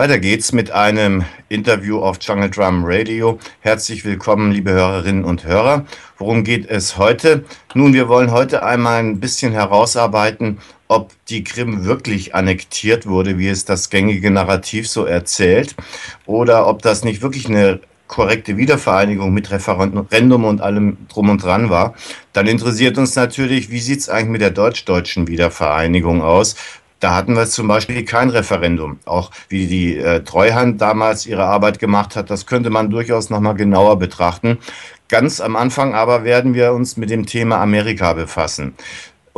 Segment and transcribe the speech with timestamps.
[0.00, 3.40] Weiter geht's mit einem Interview auf Jungle Drum Radio.
[3.58, 5.86] Herzlich willkommen, liebe Hörerinnen und Hörer.
[6.18, 7.44] Worum geht es heute?
[7.74, 13.48] Nun, wir wollen heute einmal ein bisschen herausarbeiten, ob die Krim wirklich annektiert wurde, wie
[13.48, 15.74] es das gängige Narrativ so erzählt,
[16.26, 21.70] oder ob das nicht wirklich eine korrekte Wiedervereinigung mit Referendum und allem drum und dran
[21.70, 21.94] war,
[22.32, 26.56] dann interessiert uns natürlich, wie sieht es eigentlich mit der deutsch-deutschen Wiedervereinigung aus?
[27.00, 28.98] Da hatten wir zum Beispiel kein Referendum.
[29.04, 33.54] Auch wie die äh, Treuhand damals ihre Arbeit gemacht hat, das könnte man durchaus nochmal
[33.54, 34.58] genauer betrachten.
[35.08, 38.74] Ganz am Anfang aber werden wir uns mit dem Thema Amerika befassen.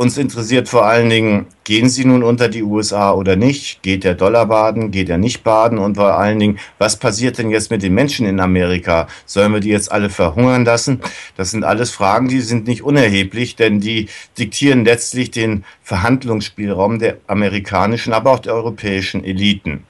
[0.01, 3.83] Uns interessiert vor allen Dingen, gehen Sie nun unter die USA oder nicht?
[3.83, 4.89] Geht der Dollar baden?
[4.89, 5.77] Geht er nicht baden?
[5.77, 9.05] Und vor allen Dingen, was passiert denn jetzt mit den Menschen in Amerika?
[9.27, 11.01] Sollen wir die jetzt alle verhungern lassen?
[11.37, 17.17] Das sind alles Fragen, die sind nicht unerheblich, denn die diktieren letztlich den Verhandlungsspielraum der
[17.27, 19.83] amerikanischen, aber auch der europäischen Eliten.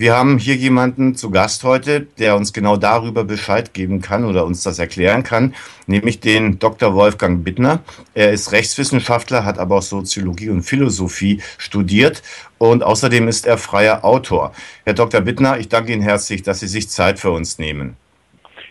[0.00, 4.46] Wir haben hier jemanden zu Gast heute, der uns genau darüber Bescheid geben kann oder
[4.46, 5.54] uns das erklären kann,
[5.86, 6.94] nämlich den Dr.
[6.94, 7.80] Wolfgang Bittner.
[8.14, 12.22] Er ist Rechtswissenschaftler, hat aber auch Soziologie und Philosophie studiert
[12.56, 14.54] und außerdem ist er freier Autor.
[14.86, 15.20] Herr Dr.
[15.20, 17.98] Bittner, ich danke Ihnen herzlich, dass Sie sich Zeit für uns nehmen.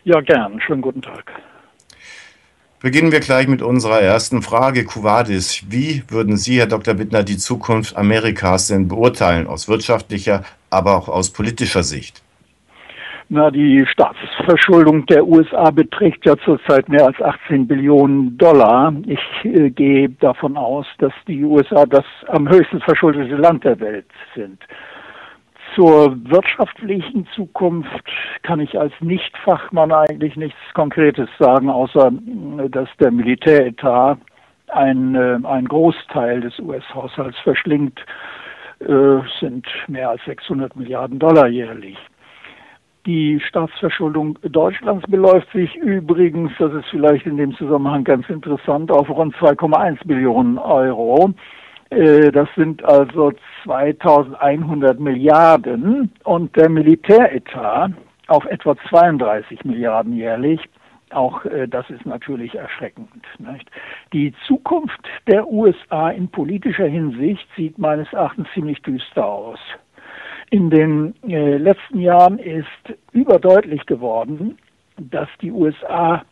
[0.05, 0.59] Ja, gern.
[0.65, 1.31] Schönen guten Tag.
[2.81, 4.85] Beginnen wir gleich mit unserer ersten Frage.
[4.85, 6.93] Kuvadis, wie würden Sie, Herr Dr.
[6.93, 12.23] Bittner, die Zukunft Amerikas denn beurteilen, aus wirtschaftlicher, aber auch aus politischer Sicht?
[13.27, 18.93] Na, die Staatsverschuldung der USA beträgt ja zurzeit mehr als 18 Billionen Dollar.
[19.07, 24.07] Ich äh, gehe davon aus, dass die USA das am höchsten verschuldete Land der Welt
[24.33, 24.57] sind.
[25.75, 28.03] Zur wirtschaftlichen Zukunft
[28.43, 32.11] kann ich als Nichtfachmann eigentlich nichts Konkretes sagen, außer
[32.69, 34.19] dass der Militäretat
[34.67, 37.99] ein, äh, ein Großteil des US-Haushalts verschlingt,
[38.79, 41.97] äh, sind mehr als 600 Milliarden Dollar jährlich.
[43.05, 49.09] Die Staatsverschuldung Deutschlands beläuft sich übrigens, das ist vielleicht in dem Zusammenhang ganz interessant, auf
[49.09, 51.33] rund 2,1 Billionen Euro.
[51.89, 53.31] Äh, das sind also
[53.63, 57.91] 2100 Milliarden und der Militäretat
[58.27, 60.61] auf etwa 32 Milliarden jährlich.
[61.09, 63.09] Auch äh, das ist natürlich erschreckend.
[63.39, 63.69] Nicht?
[64.13, 69.59] Die Zukunft der USA in politischer Hinsicht sieht meines Erachtens ziemlich düster aus.
[70.51, 72.67] In den äh, letzten Jahren ist
[73.11, 74.57] überdeutlich geworden,
[74.97, 76.23] dass die USA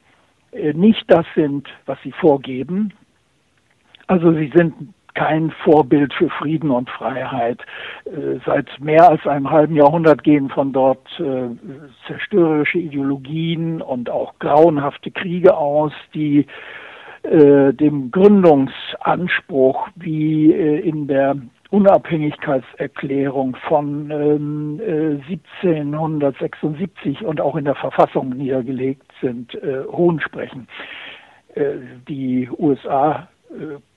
[0.73, 2.93] nicht das sind, was sie vorgeben.
[4.07, 4.73] Also sie sind
[5.17, 7.59] kein Vorbild für Frieden und Freiheit.
[8.05, 11.49] Äh, seit mehr als einem halben Jahrhundert gehen von dort äh,
[12.05, 16.45] zerstörerische Ideologien und auch grauenhafte Kriege aus, die
[17.23, 21.35] äh, dem Gründungsanspruch wie in der
[21.71, 24.79] Unabhängigkeitserklärung von ähm,
[25.27, 29.57] 1776 und auch in der Verfassung niedergelegt sind,
[29.91, 30.67] Hohn sprechen.
[32.07, 33.27] Die USA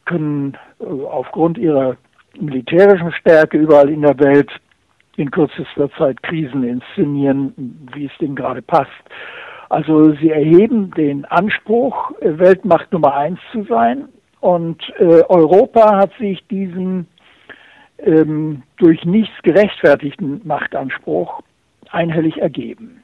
[0.04, 1.96] können äh, aufgrund ihrer
[2.38, 4.50] militärischen Stärke überall in der Welt
[5.16, 8.90] in kürzester Zeit Krisen inszenieren, wie es denen gerade passt.
[9.68, 14.08] Also sie erheben den Anspruch, Weltmacht Nummer eins zu sein.
[14.40, 17.06] Und äh, Europa hat sich diesen
[17.98, 21.42] ähm, durch nichts gerechtfertigten Machtanspruch
[21.90, 23.02] einhellig ergeben.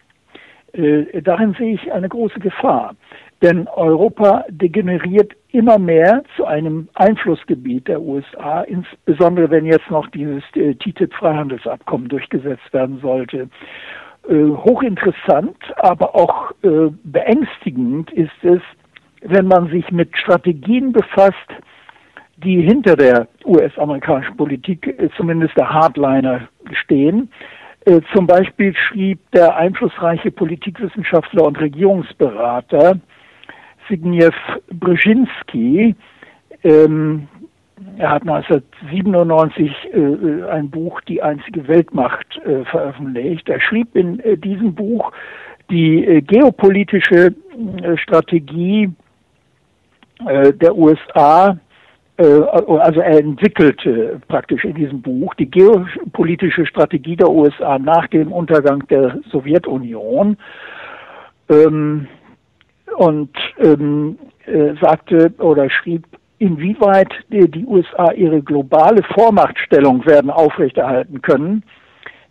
[0.72, 2.94] Äh, darin sehe ich eine große Gefahr.
[3.42, 10.43] Denn Europa degeneriert immer mehr zu einem Einflussgebiet der USA, insbesondere wenn jetzt noch dieses
[10.55, 13.49] äh, TTIP-Freihandelsabkommen durchgesetzt werden sollte.
[14.28, 18.61] Äh, hochinteressant, aber auch äh, beängstigend ist es,
[19.22, 21.49] wenn man sich mit Strategien befasst,
[22.37, 27.31] die hinter der US-amerikanischen Politik, zumindest der Hardliner, stehen.
[28.12, 33.00] Zum Beispiel schrieb der einflussreiche Politikwissenschaftler und Regierungsberater
[33.86, 34.32] Zbigniew
[34.72, 35.94] Brzezinski,
[36.64, 37.28] ähm,
[37.98, 43.48] er hat 1997 äh, ein Buch Die einzige Weltmacht äh, veröffentlicht.
[43.48, 45.12] Er schrieb in äh, diesem Buch
[45.70, 47.34] die äh, geopolitische
[47.82, 48.90] äh, Strategie
[50.26, 51.58] äh, der USA,
[52.19, 58.87] also er entwickelte praktisch in diesem Buch die geopolitische Strategie der USA nach dem Untergang
[58.88, 60.38] der Sowjetunion.
[61.50, 62.08] Ähm,
[62.97, 66.06] und ähm, äh, sagte oder schrieb,
[66.38, 71.62] inwieweit die, die USA ihre globale Vormachtstellung werden aufrechterhalten können,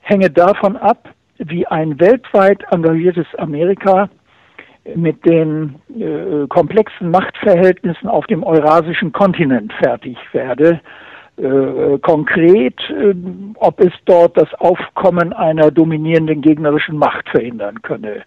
[0.02, 4.10] hänge davon ab, wie ein weltweit engagiertes Amerika
[4.96, 10.80] mit den äh, komplexen Machtverhältnissen auf dem eurasischen Kontinent fertig werde.
[11.38, 13.14] äh, konkret, äh,
[13.56, 18.24] ob es dort das Aufkommen einer dominierenden gegnerischen Macht verhindern könne.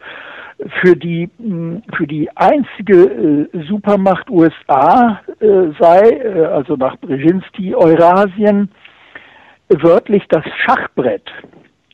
[0.81, 1.31] Für die,
[1.97, 5.47] für die einzige äh, Supermacht USA äh,
[5.79, 8.69] sei, äh, also nach Brzezinski, Eurasien
[9.69, 11.31] wörtlich das Schachbrett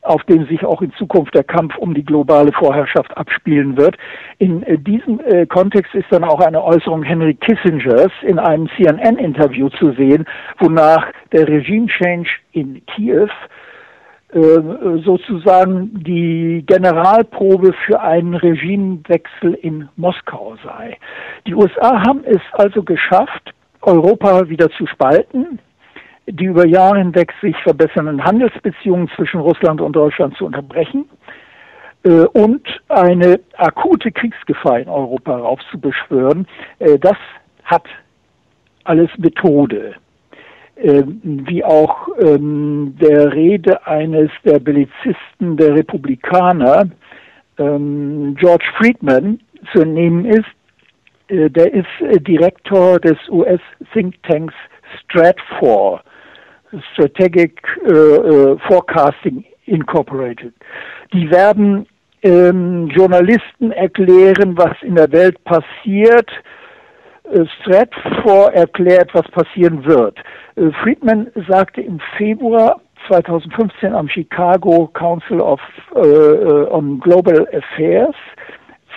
[0.05, 3.97] auf dem sich auch in Zukunft der Kampf um die globale Vorherrschaft abspielen wird.
[4.37, 9.69] In äh, diesem äh, Kontext ist dann auch eine Äußerung Henry Kissingers in einem CNN-Interview
[9.69, 10.25] zu sehen,
[10.59, 13.29] wonach der Regime-Change in Kiew
[14.35, 20.97] sozusagen die Generalprobe für einen Regimewechsel in Moskau sei.
[21.47, 25.59] Die USA haben es also geschafft, Europa wieder zu spalten,
[26.27, 31.05] die über Jahre hinweg sich verbessernden Handelsbeziehungen zwischen Russland und Deutschland zu unterbrechen
[32.03, 36.47] äh, und eine akute Kriegsgefahr in Europa raufzubeschwören.
[36.79, 37.17] Äh, das
[37.63, 37.85] hat
[38.83, 39.95] alles Methode.
[40.75, 46.89] Äh, wie auch ähm, der Rede eines der Bellizisten der Republikaner,
[47.57, 49.39] ähm, George Friedman,
[49.71, 50.45] zu entnehmen ist,
[51.29, 54.53] äh, der ist äh, Direktor des US-Thinktanks
[55.03, 56.01] Stratfor
[56.93, 60.53] Strategic äh, Forecasting Incorporated.
[61.13, 61.87] Die werden
[62.21, 66.29] ähm, Journalisten erklären, was in der Welt passiert.
[67.31, 70.17] Äh, Stratfor erklärt, was passieren wird.
[70.55, 75.59] Äh, Friedman sagte im Februar 2015 am Chicago Council of
[75.95, 78.15] äh, äh, on Global Affairs,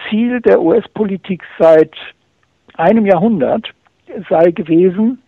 [0.08, 1.92] Ziel der US-Politik seit
[2.75, 3.69] einem Jahrhundert
[4.30, 5.20] sei gewesen,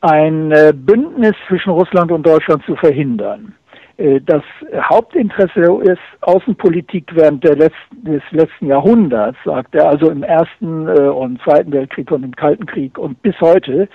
[0.00, 3.54] ein Bündnis zwischen Russland und Deutschland zu verhindern.
[3.96, 4.42] Äh, das
[4.74, 11.40] Hauptinteresse der US-Außenpolitik während letzten, des letzten Jahrhunderts, sagt er, also im Ersten äh, und
[11.42, 13.88] Zweiten Weltkrieg und im Kalten Krieg und bis heute,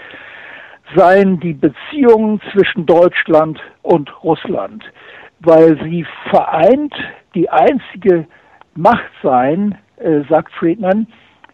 [0.96, 4.84] seien die Beziehungen zwischen Deutschland und Russland,
[5.40, 6.94] weil sie vereint
[7.34, 8.26] die einzige
[8.76, 9.78] Macht seien,
[10.28, 11.08] sagt Friedman,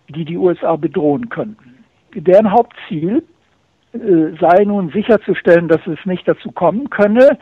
[0.09, 1.83] die die USA bedrohen könnten.
[2.15, 3.23] Deren Hauptziel
[3.93, 7.38] äh, sei nun sicherzustellen, dass es nicht dazu kommen könne.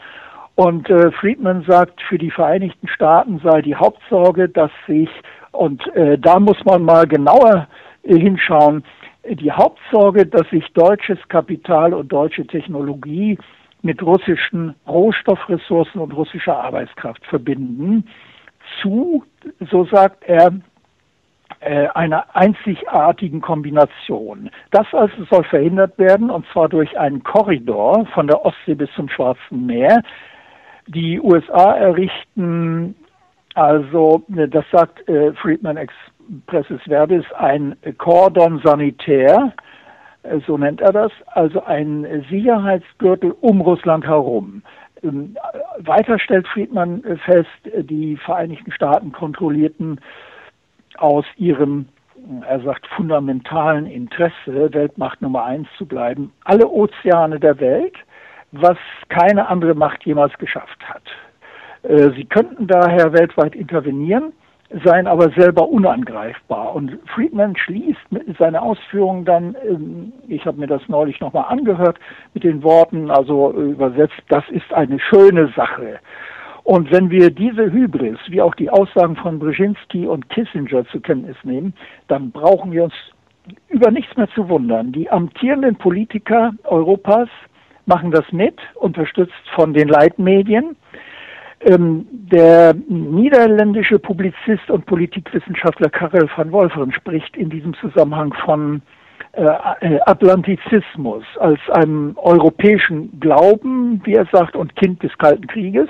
[0.56, 5.10] Und äh, Friedman sagt, für die Vereinigten Staaten sei die Hauptsorge, dass sich,
[5.52, 7.68] und äh, da muss man mal genauer
[8.04, 8.84] äh, hinschauen,
[9.28, 13.38] die Hauptsorge, dass sich deutsches Kapital und deutsche Technologie
[13.82, 18.08] mit russischen Rohstoffressourcen und russischer Arbeitskraft verbinden,
[18.82, 19.24] zu,
[19.72, 20.52] so sagt er,
[21.60, 24.50] äh, einer einzigartigen Kombination.
[24.72, 29.10] Das also soll verhindert werden, und zwar durch einen Korridor von der Ostsee bis zum
[29.10, 30.02] Schwarzen Meer.
[30.88, 32.96] Die USA errichten
[33.56, 39.54] also, äh, das sagt äh, Friedman Expresses Verbis, ein Cordon sanitär,
[40.24, 44.62] äh, so nennt er das, also ein Sicherheitsgürtel um Russland herum.
[45.04, 45.38] Ähm,
[45.80, 50.02] weiter stellt Friedman fest, die Vereinigten Staaten kontrollierten
[50.98, 51.88] aus ihrem,
[52.48, 57.96] er sagt, fundamentalen Interesse, Weltmacht Nummer eins zu bleiben, alle Ozeane der Welt,
[58.62, 58.78] was
[59.10, 61.04] keine andere Macht jemals geschafft hat.
[61.84, 64.34] Äh, sie könnten daher weltweit intervenieren,
[64.84, 66.76] seien aber selber unangreifbar.
[66.76, 68.00] Und Friedman schließt
[68.40, 72.00] seine Ausführungen dann, ähm, ich habe mir das neulich nochmal angehört,
[72.34, 76.00] mit den Worten, also übersetzt, das ist eine schöne Sache.
[76.64, 81.38] Und wenn wir diese Hybris, wie auch die Aussagen von Brzezinski und Kissinger zur Kenntnis
[81.44, 81.76] nehmen,
[82.08, 82.94] dann brauchen wir uns
[83.70, 84.92] über nichts mehr zu wundern.
[84.92, 87.30] Die amtierenden Politiker Europas
[87.86, 90.76] machen das mit, unterstützt von den Leitmedien.
[91.62, 98.82] Ähm, der niederländische Publizist und Politikwissenschaftler Karel van Wolferen spricht in diesem Zusammenhang von
[99.34, 99.46] äh,
[99.82, 105.90] äh Atlantizismus als einem europäischen Glauben, wie er sagt, und Kind des Kalten Krieges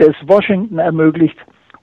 [0.00, 1.36] der es Washington ermöglicht,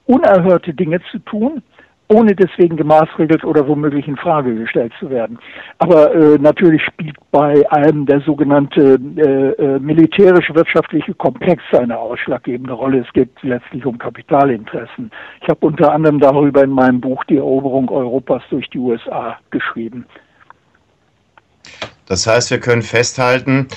[0.06, 1.62] unerhörte Dinge zu tun,
[2.08, 5.38] ohne deswegen gemaßregelt oder womöglich in Frage gestellt zu werden.
[5.78, 13.04] Aber äh, natürlich spielt bei allem der sogenannte äh, äh, militärisch-wirtschaftliche Komplex eine ausschlaggebende Rolle.
[13.06, 15.10] Es geht letztlich um Kapitalinteressen.
[15.42, 20.06] Ich habe unter anderem darüber in meinem Buch Die Eroberung Europas durch die USA geschrieben.
[22.06, 23.68] Das heißt, wir können festhalten,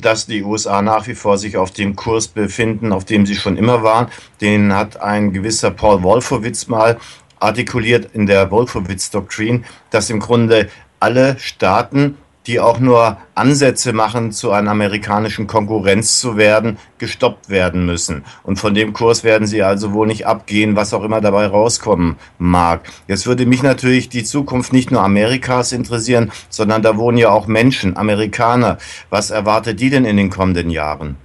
[0.00, 3.56] dass die USA nach wie vor sich auf dem Kurs befinden, auf dem sie schon
[3.56, 4.06] immer waren.
[4.40, 6.98] Den hat ein gewisser Paul Wolfowitz mal
[7.44, 10.68] artikuliert in der Wolfowitz-Doktrin, dass im Grunde
[11.00, 17.86] alle Staaten die auch nur Ansätze machen, zu einer amerikanischen Konkurrenz zu werden, gestoppt werden
[17.86, 18.24] müssen.
[18.42, 22.16] Und von dem Kurs werden sie also wohl nicht abgehen, was auch immer dabei rauskommen
[22.38, 22.82] mag.
[23.08, 27.46] Jetzt würde mich natürlich die Zukunft nicht nur Amerikas interessieren, sondern da wohnen ja auch
[27.46, 28.78] Menschen, Amerikaner.
[29.10, 31.16] Was erwartet die denn in den kommenden Jahren?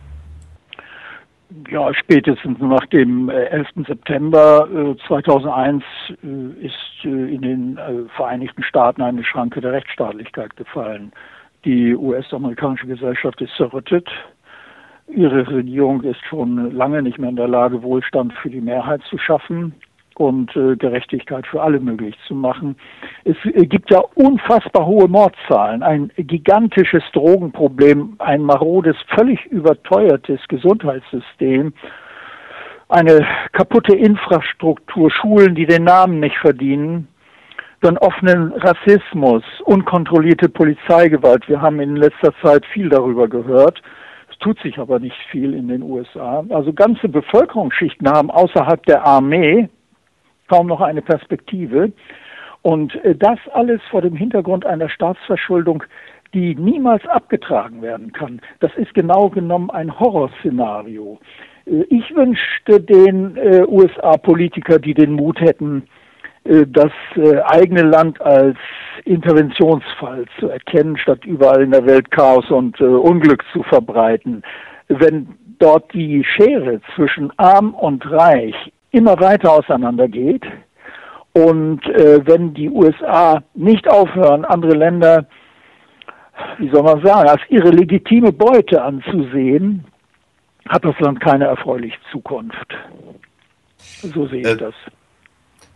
[1.69, 3.67] Ja, spätestens nach dem 11.
[3.75, 7.79] Äh, September 2001 äh, äh, ist in den
[8.15, 11.11] Vereinigten Staaten eine Schranke der Rechtsstaatlichkeit gefallen.
[11.65, 14.07] Die US-amerikanische Gesellschaft ist zerrüttet.
[15.07, 19.17] Ihre Regierung ist schon lange nicht mehr in der Lage, Wohlstand für die Mehrheit zu
[19.17, 19.75] schaffen
[20.19, 22.75] und äh, Gerechtigkeit für alle möglich zu machen.
[23.23, 31.73] Es äh, gibt ja unfassbar hohe Mordzahlen, ein gigantisches Drogenproblem, ein marodes, völlig überteuertes Gesundheitssystem,
[32.89, 37.07] eine kaputte Infrastruktur, Schulen, die den Namen nicht verdienen,
[37.79, 41.47] dann offenen Rassismus, unkontrollierte Polizeigewalt.
[41.47, 43.81] Wir haben in letzter Zeit viel darüber gehört.
[44.29, 46.43] Es tut sich aber nicht viel in den USA.
[46.49, 49.69] Also ganze Bevölkerungsschichten haben außerhalb der Armee
[50.49, 51.91] kaum noch eine Perspektive.
[52.61, 55.83] Und äh, das alles vor dem Hintergrund einer Staatsverschuldung,
[56.33, 58.41] die niemals abgetragen werden kann.
[58.59, 61.19] Das ist genau genommen ein Horrorszenario.
[61.65, 65.83] Äh, ich wünschte den äh, USA-Politiker, die den Mut hätten,
[66.45, 66.91] das
[67.43, 68.57] eigene Land als
[69.03, 74.41] Interventionsfall zu erkennen, statt überall in der Welt Chaos und Unglück zu verbreiten.
[74.87, 75.27] Wenn
[75.59, 78.55] dort die Schere zwischen arm und reich
[78.91, 80.43] immer weiter auseinandergeht.
[81.33, 85.27] Und äh, wenn die USA nicht aufhören, andere Länder,
[86.57, 89.85] wie soll man sagen, als ihre legitime Beute anzusehen,
[90.67, 92.77] hat das Land keine erfreuliche Zukunft.
[93.77, 94.73] So sehe ich äh, das.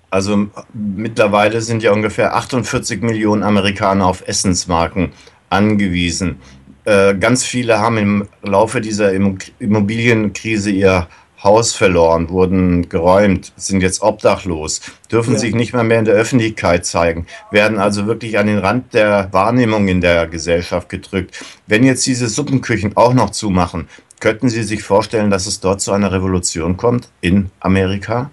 [0.09, 5.11] Also mittlerweile sind ja ungefähr 48 Millionen Amerikaner auf Essensmarken
[5.49, 6.39] angewiesen.
[6.85, 11.07] Äh, ganz viele haben im Laufe dieser Immobilienkrise ihr
[11.43, 14.81] Haus verloren, wurden geräumt, sind jetzt obdachlos,
[15.11, 15.39] dürfen ja.
[15.39, 19.27] sich nicht mehr, mehr in der Öffentlichkeit zeigen, werden also wirklich an den Rand der
[19.31, 21.43] Wahrnehmung in der Gesellschaft gedrückt.
[21.67, 25.91] Wenn jetzt diese Suppenküchen auch noch zumachen, könnten Sie sich vorstellen, dass es dort zu
[25.91, 28.31] einer Revolution kommt in Amerika?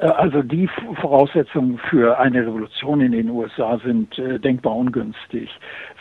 [0.00, 0.68] Äh, also die
[1.00, 5.50] Voraussetzungen für eine Revolution in den USA sind äh, denkbar ungünstig.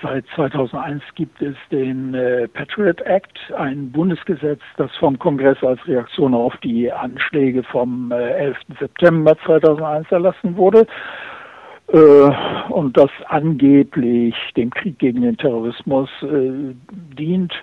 [0.01, 6.34] Seit 2001 gibt es den äh, Patriot Act, ein Bundesgesetz, das vom Kongress als Reaktion
[6.34, 8.58] auf die Anschläge vom äh, 11.
[8.80, 10.88] September 2001 erlassen wurde
[11.92, 11.98] äh,
[12.70, 16.74] und das angeblich dem Krieg gegen den Terrorismus äh,
[17.18, 17.54] dient.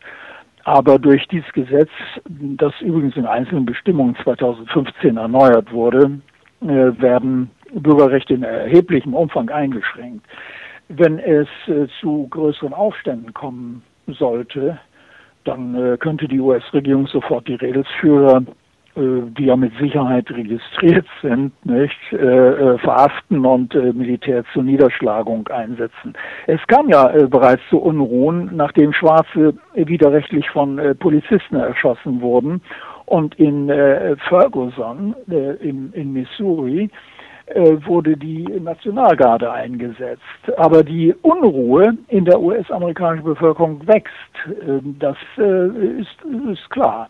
[0.68, 1.88] Aber durch dieses Gesetz,
[2.28, 6.20] das übrigens in einzelnen Bestimmungen 2015 erneuert wurde,
[6.60, 10.26] äh, werden Bürgerrechte in erheblichem Umfang eingeschränkt.
[10.90, 14.78] Wenn es äh, zu größeren Aufständen kommen sollte,
[15.44, 18.42] dann äh, könnte die US-Regierung sofort die Redelsführer
[18.98, 25.46] die ja mit Sicherheit registriert sind, nicht, äh, äh, verhaften und äh, Militär zur Niederschlagung
[25.48, 26.14] einsetzen.
[26.46, 32.60] Es kam ja äh, bereits zu Unruhen, nachdem Schwarze widerrechtlich von äh, Polizisten erschossen wurden
[33.06, 36.90] und in äh, Ferguson äh, in, in Missouri
[37.46, 40.22] äh, wurde die Nationalgarde eingesetzt.
[40.56, 44.12] Aber die Unruhe in der US-amerikanischen Bevölkerung wächst.
[44.46, 46.16] Äh, das äh, ist,
[46.50, 47.08] ist klar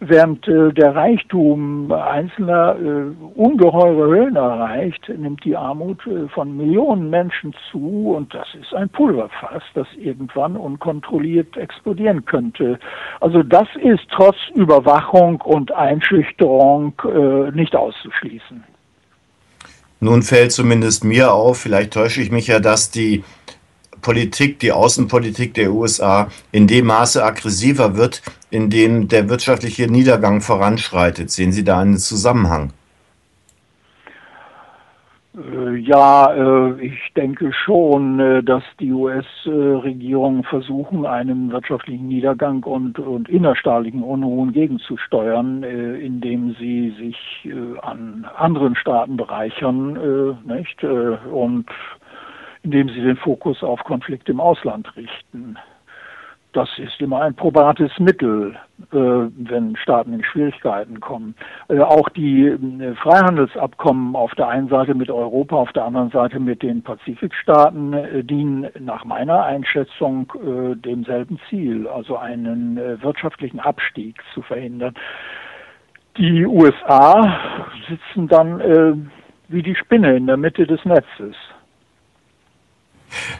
[0.00, 7.10] während äh, der Reichtum Einzelner äh, ungeheure Höhen erreicht, nimmt die Armut äh, von Millionen
[7.10, 12.78] Menschen zu und das ist ein Pulverfass, das irgendwann unkontrolliert explodieren könnte.
[13.20, 18.64] Also das ist trotz Überwachung und Einschüchterung äh, nicht auszuschließen.
[20.00, 23.24] Nun fällt zumindest mir auf, vielleicht täusche ich mich ja, dass die
[24.04, 30.42] Politik, die Außenpolitik der USA in dem Maße aggressiver wird, in dem der wirtschaftliche Niedergang
[30.42, 31.30] voranschreitet.
[31.30, 32.72] Sehen Sie da einen Zusammenhang?
[35.36, 42.98] Äh, ja, äh, ich denke schon, äh, dass die US-Regierung versuchen, einem wirtschaftlichen Niedergang und,
[42.98, 50.82] und innerstaatlichen Unruhen gegenzusteuern, indem sie sich an anderen Staaten bereichern, nicht?
[50.84, 51.66] Und
[52.64, 55.56] indem sie den Fokus auf Konflikte im Ausland richten.
[56.54, 58.54] Das ist immer ein probates Mittel,
[58.92, 61.34] äh, wenn Staaten in Schwierigkeiten kommen.
[61.68, 66.38] Äh, auch die äh, Freihandelsabkommen auf der einen Seite mit Europa, auf der anderen Seite
[66.38, 70.32] mit den Pazifikstaaten dienen nach meiner Einschätzung
[70.84, 74.94] demselben Ziel, also einen wirtschaftlichen Abstieg zu verhindern.
[76.16, 77.36] Die USA
[77.88, 79.10] sitzen dann
[79.48, 81.34] wie die Spinne in der Mitte des Netzes.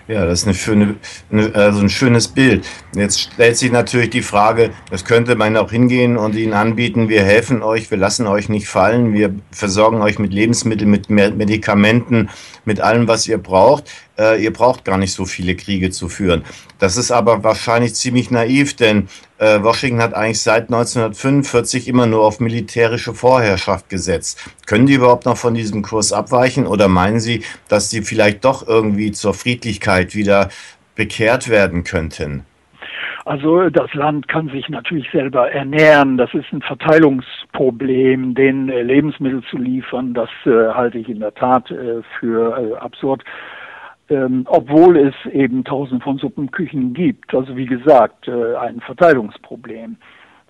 [0.09, 0.95] Ja, das ist eine schöne,
[1.31, 2.67] eine, also ein schönes Bild.
[2.95, 7.23] Jetzt stellt sich natürlich die Frage, das könnte man auch hingehen und Ihnen anbieten, wir
[7.23, 12.31] helfen euch, wir lassen euch nicht fallen, wir versorgen euch mit Lebensmitteln, mit Medikamenten,
[12.65, 13.91] mit allem, was ihr braucht.
[14.19, 16.45] Äh, ihr braucht gar nicht so viele Kriege zu führen.
[16.79, 22.25] Das ist aber wahrscheinlich ziemlich naiv, denn äh, Washington hat eigentlich seit 1945 immer nur
[22.25, 24.41] auf militärische Vorherrschaft gesetzt.
[24.67, 28.67] Können die überhaupt noch von diesem Kurs abweichen oder meinen Sie, dass sie vielleicht doch
[28.67, 30.49] irgendwie zur Friedlichkeit wieder
[30.95, 32.45] bekehrt werden könnten?
[33.27, 36.19] Also das Land kann sich natürlich selber ernähren.
[36.19, 40.13] Das ist ein Verteilungsproblem, den äh, Lebensmittel zu liefern.
[40.13, 43.25] Das äh, halte ich in der Tat äh, für äh, absurd.
[44.11, 47.35] Ähm, obwohl es eben tausend von Suppenküchen gibt.
[47.35, 49.97] Also wie gesagt, äh, ein Verteilungsproblem.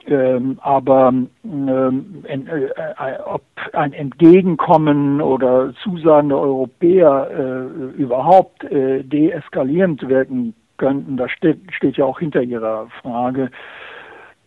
[0.07, 3.43] Ähm, aber ähm, äh, äh, ob
[3.73, 11.97] ein Entgegenkommen oder Zusagen der Europäer äh, überhaupt äh, deeskalierend wirken könnten, das steht, steht
[11.97, 13.51] ja auch hinter Ihrer Frage.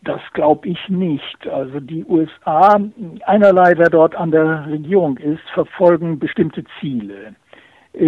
[0.03, 1.47] Das glaube ich nicht.
[1.47, 2.79] Also die USA,
[3.25, 7.35] einerlei, wer dort an der Regierung ist, verfolgen bestimmte Ziele,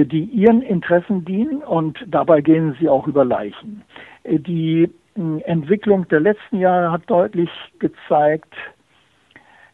[0.06, 3.84] die ihren Interessen dienen und dabei gehen sie auch über Leichen.
[4.24, 8.54] Äh, die äh, Entwicklung der letzten Jahre hat deutlich gezeigt,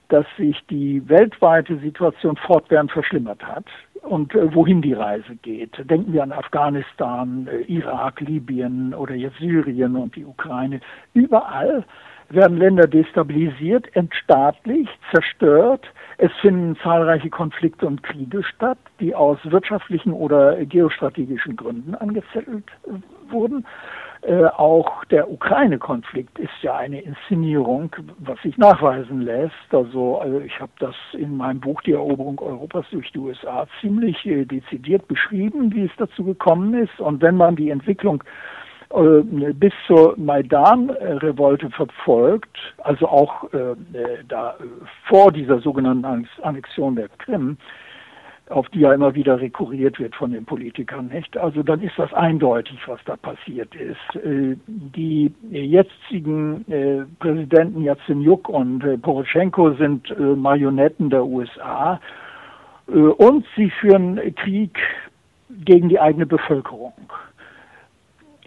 [0.10, 3.65] dass sich die weltweite Situation fortwährend verschlimmert hat
[4.03, 5.74] und äh, wohin die Reise geht.
[5.89, 10.79] Denken wir an Afghanistan, äh, Irak, Libyen oder jetzt Syrien und die Ukraine.
[11.13, 11.84] Überall
[12.29, 15.86] werden Länder destabilisiert, entstaatlicht, zerstört.
[16.17, 22.65] Es finden zahlreiche Konflikte und Kriege statt, die aus wirtschaftlichen oder geostrategischen Gründen angezettelt
[23.29, 23.65] wurden.
[24.22, 29.53] Äh, auch der Ukraine-Konflikt ist ja eine Inszenierung, was sich nachweisen lässt.
[29.70, 34.25] Also, also ich habe das in meinem Buch Die Eroberung Europas durch die USA ziemlich
[34.25, 37.00] äh, dezidiert beschrieben, wie es dazu gekommen ist.
[37.00, 38.64] Und wenn man die Entwicklung äh,
[39.54, 43.75] bis zur Maidan-Revolte verfolgt, also auch äh,
[44.28, 44.56] da
[45.08, 47.58] vor dieser sogenannten Annexion der Krim,
[48.50, 51.36] auf die ja immer wieder rekurriert wird von den Politikern, nicht?
[51.38, 54.16] Also dann ist das eindeutig, was da passiert ist.
[54.24, 62.00] Äh, die jetzigen äh, Präsidenten Yatsenyuk und äh, Poroschenko sind Marionetten der USA
[62.88, 64.78] und sie führen Krieg
[65.50, 66.94] gegen die eigene Bevölkerung.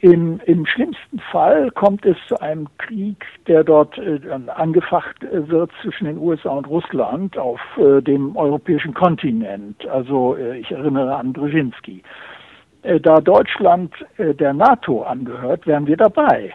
[0.01, 4.21] Im, Im schlimmsten Fall kommt es zu einem Krieg, der dort äh,
[4.55, 9.85] angefacht äh, wird zwischen den USA und Russland auf äh, dem europäischen Kontinent.
[9.89, 12.05] Also äh, ich erinnere an Brzezinski.
[12.83, 16.55] Äh, da Deutschland äh, der NATO angehört, wären wir dabei.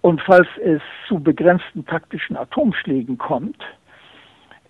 [0.00, 3.58] Und falls es zu begrenzten taktischen Atomschlägen kommt,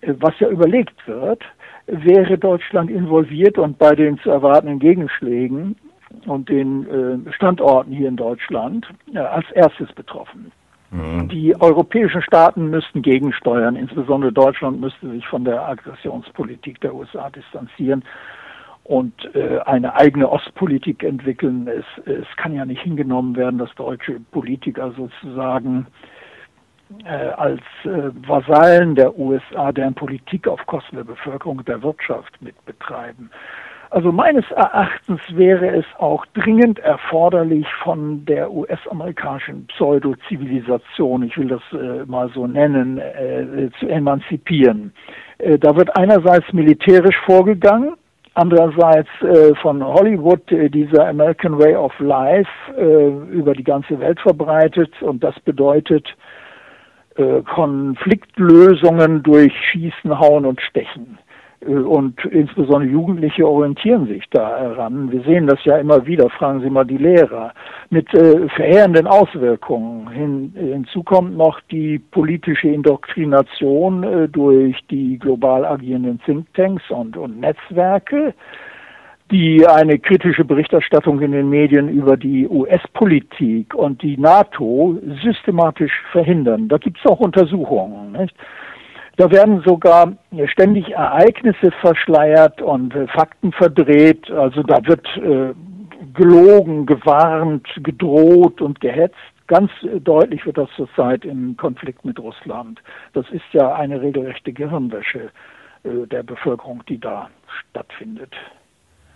[0.01, 1.43] was ja überlegt wird,
[1.87, 5.75] wäre Deutschland involviert und bei den zu erwartenden Gegenschlägen
[6.25, 10.51] und den äh, Standorten hier in Deutschland äh, als erstes betroffen.
[10.91, 11.29] Mhm.
[11.29, 18.03] Die europäischen Staaten müssten gegensteuern, insbesondere Deutschland müsste sich von der Aggressionspolitik der USA distanzieren
[18.83, 21.67] und äh, eine eigene Ostpolitik entwickeln.
[21.67, 25.87] Es, es kann ja nicht hingenommen werden, dass deutsche Politiker sozusagen
[27.03, 32.39] äh, als äh, Vasallen der USA deren Politik auf Kosten der Bevölkerung und der Wirtschaft
[32.41, 33.31] mit betreiben.
[33.89, 41.61] Also meines Erachtens wäre es auch dringend erforderlich von der US-amerikanischen Pseudo-Zivilisation, ich will das
[41.71, 44.93] äh, mal so nennen, äh, zu emanzipieren.
[45.37, 47.95] Äh, da wird einerseits militärisch vorgegangen,
[48.35, 54.19] andererseits äh, von Hollywood äh, dieser American Way of Life äh, über die ganze Welt
[54.19, 56.07] verbreitet und das bedeutet
[57.45, 61.17] Konfliktlösungen durch Schießen, Hauen und Stechen.
[61.65, 65.11] Und insbesondere Jugendliche orientieren sich daran.
[65.11, 67.53] Wir sehen das ja immer wieder, fragen Sie mal die Lehrer,
[67.89, 70.07] mit äh, verheerenden Auswirkungen.
[70.11, 77.39] Hin, hinzu kommt noch die politische Indoktrination äh, durch die global agierenden Thinktanks und, und
[77.39, 78.35] Netzwerke,
[79.31, 86.67] die eine kritische Berichterstattung in den Medien über die US-Politik und die NATO systematisch verhindern.
[86.67, 88.11] Da gibt es auch Untersuchungen.
[88.11, 88.35] Nicht?
[89.17, 90.13] Da werden sogar
[90.47, 94.29] ständig Ereignisse verschleiert und äh, Fakten verdreht.
[94.29, 95.53] Also da wird äh,
[96.13, 99.15] gelogen, gewarnt, gedroht und gehetzt.
[99.47, 99.71] Ganz
[100.03, 102.81] deutlich wird das zurzeit im Konflikt mit Russland.
[103.13, 105.29] Das ist ja eine regelrechte Gehirnwäsche
[105.83, 107.29] äh, der Bevölkerung, die da
[107.69, 108.33] stattfindet.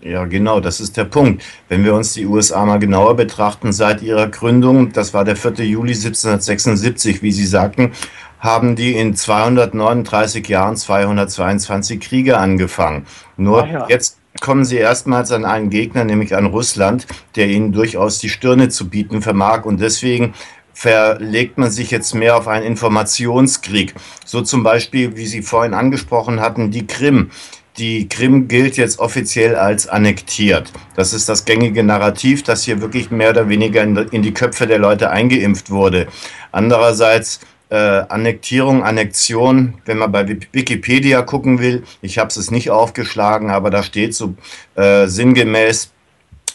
[0.02, 1.44] Ja, genau, das ist der Punkt.
[1.68, 5.66] Wenn wir uns die USA mal genauer betrachten, seit ihrer Gründung, das war der 4.
[5.66, 7.92] Juli 1776, wie Sie sagten,
[8.40, 13.06] haben die in 239 Jahren 222 Kriege angefangen.
[13.38, 13.88] Nur ja.
[13.90, 18.70] jetzt kommen sie erstmals an einen Gegner, nämlich an Russland, der ihnen durchaus die Stirne
[18.70, 19.66] zu bieten vermag.
[19.66, 20.34] Und deswegen
[20.74, 23.94] verlegt man sich jetzt mehr auf einen Informationskrieg.
[24.26, 27.32] So zum Beispiel, wie Sie vorhin angesprochen hatten, die Krim.
[27.78, 30.72] Die Krim gilt jetzt offiziell als annektiert.
[30.96, 34.80] Das ist das gängige Narrativ, das hier wirklich mehr oder weniger in die Köpfe der
[34.80, 36.08] Leute eingeimpft wurde.
[36.52, 43.52] Andererseits äh, Annektierung, Annexion, wenn man bei Wikipedia gucken will, ich habe es nicht aufgeschlagen,
[43.52, 44.34] aber da steht so
[44.76, 45.92] äh, sinngemäß,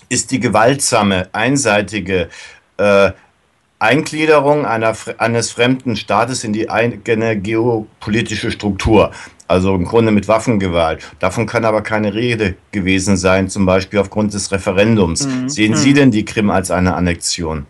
[0.09, 2.29] ist die gewaltsame, einseitige
[2.77, 3.12] äh,
[3.79, 9.11] Eingliederung einer, eines fremden Staates in die eigene geopolitische Struktur.
[9.46, 11.07] Also im Grunde mit Waffengewalt.
[11.18, 15.27] Davon kann aber keine Rede gewesen sein, zum Beispiel aufgrund des Referendums.
[15.27, 15.48] Mhm.
[15.50, 15.94] Sehen Sie mhm.
[15.94, 17.66] denn die Krim als eine Annexion?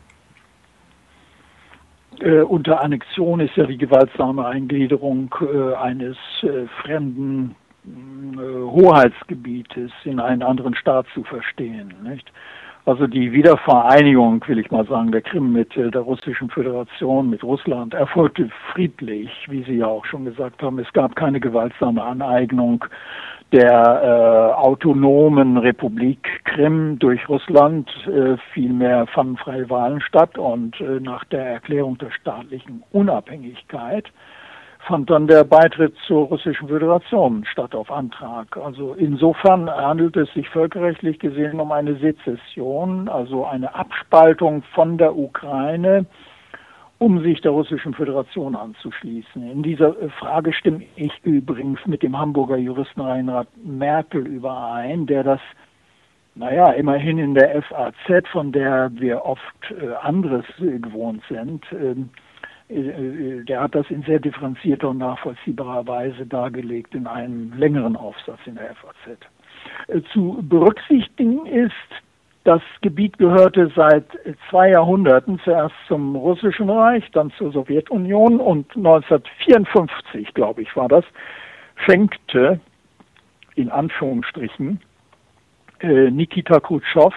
[2.21, 10.21] Äh, unter Annexion ist ja die gewaltsame Eingliederung äh, eines äh, fremden äh, Hoheitsgebietes in
[10.21, 11.95] einen anderen Staat zu verstehen.
[12.03, 12.31] Nicht?
[12.87, 17.43] Also die Wiedervereinigung, will ich mal sagen, der Krim mit äh, der Russischen Föderation, mit
[17.43, 20.79] Russland, erfolgte friedlich, wie Sie ja auch schon gesagt haben.
[20.79, 22.85] Es gab keine gewaltsame Aneignung
[23.55, 27.89] der äh, autonomen Republik Krim durch Russland.
[28.05, 34.07] Äh, vielmehr fanden freie Wahlen statt und äh, nach der Erklärung der staatlichen Unabhängigkeit
[34.89, 38.57] fand dann der Beitritt zur Russischen Föderation statt auf Antrag.
[38.57, 45.17] Also insofern handelt es sich völkerrechtlich gesehen um eine Sezession, also eine Abspaltung von der
[45.17, 46.07] Ukraine,
[46.99, 49.51] um sich der Russischen Föderation anzuschließen.
[49.51, 55.41] In dieser Frage stimme ich übrigens mit dem Hamburger Juristen Reinhard Merkel überein, der das
[56.37, 61.95] naja, immerhin in der FAZ, von der wir oft äh, anderes äh, gewohnt sind, äh,
[62.69, 67.97] äh, äh, der hat das in sehr differenzierter und nachvollziehbarer Weise dargelegt in einem längeren
[67.97, 69.19] Aufsatz in der FAZ.
[69.89, 71.73] Äh, zu berücksichtigen ist,
[72.45, 74.05] das Gebiet gehörte seit
[74.51, 81.05] zwei Jahrhunderten zuerst zum Russischen Reich, dann zur Sowjetunion und 1954, glaube ich, war das,
[81.87, 82.61] schenkte
[83.55, 84.81] in Anführungsstrichen
[85.83, 87.15] Nikita Khrushchev,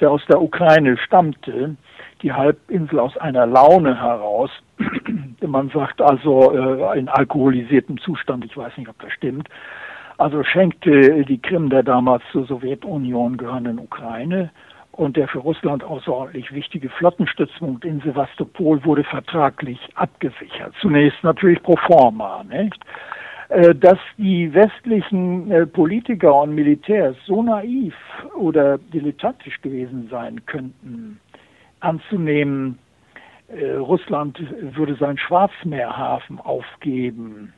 [0.00, 1.76] der aus der Ukraine stammte,
[2.22, 4.50] die Halbinsel aus einer Laune heraus.
[5.40, 9.48] Man sagt also äh, in alkoholisiertem Zustand, ich weiß nicht, ob das stimmt.
[10.18, 14.50] Also schenkte die Krim der damals zur Sowjetunion gehörenden Ukraine
[14.90, 20.74] und der für Russland außerordentlich wichtige Flottenstützpunkt in Sevastopol wurde vertraglich abgesichert.
[20.80, 22.84] Zunächst natürlich pro forma, nicht?
[23.48, 27.94] Äh, dass die westlichen äh, Politiker und Militärs so naiv
[28.36, 31.20] oder dilettantisch gewesen sein könnten,
[31.78, 32.80] anzunehmen,
[33.46, 34.36] äh, Russland
[34.74, 37.54] würde seinen Schwarzmeerhafen aufgeben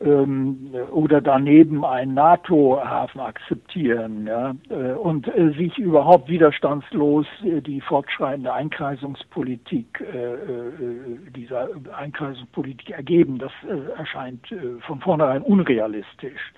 [0.00, 7.80] ähm, oder daneben einen NATO-Hafen akzeptieren ja, äh, und äh, sich überhaupt widerstandslos äh, die
[7.80, 10.38] fortschreitende Einkreisungspolitik äh, äh,
[11.34, 13.38] dieser Einkreisungspolitik ergeben.
[13.38, 13.52] Das
[13.96, 14.46] erscheint
[14.86, 16.52] von vornherein unrealistisch.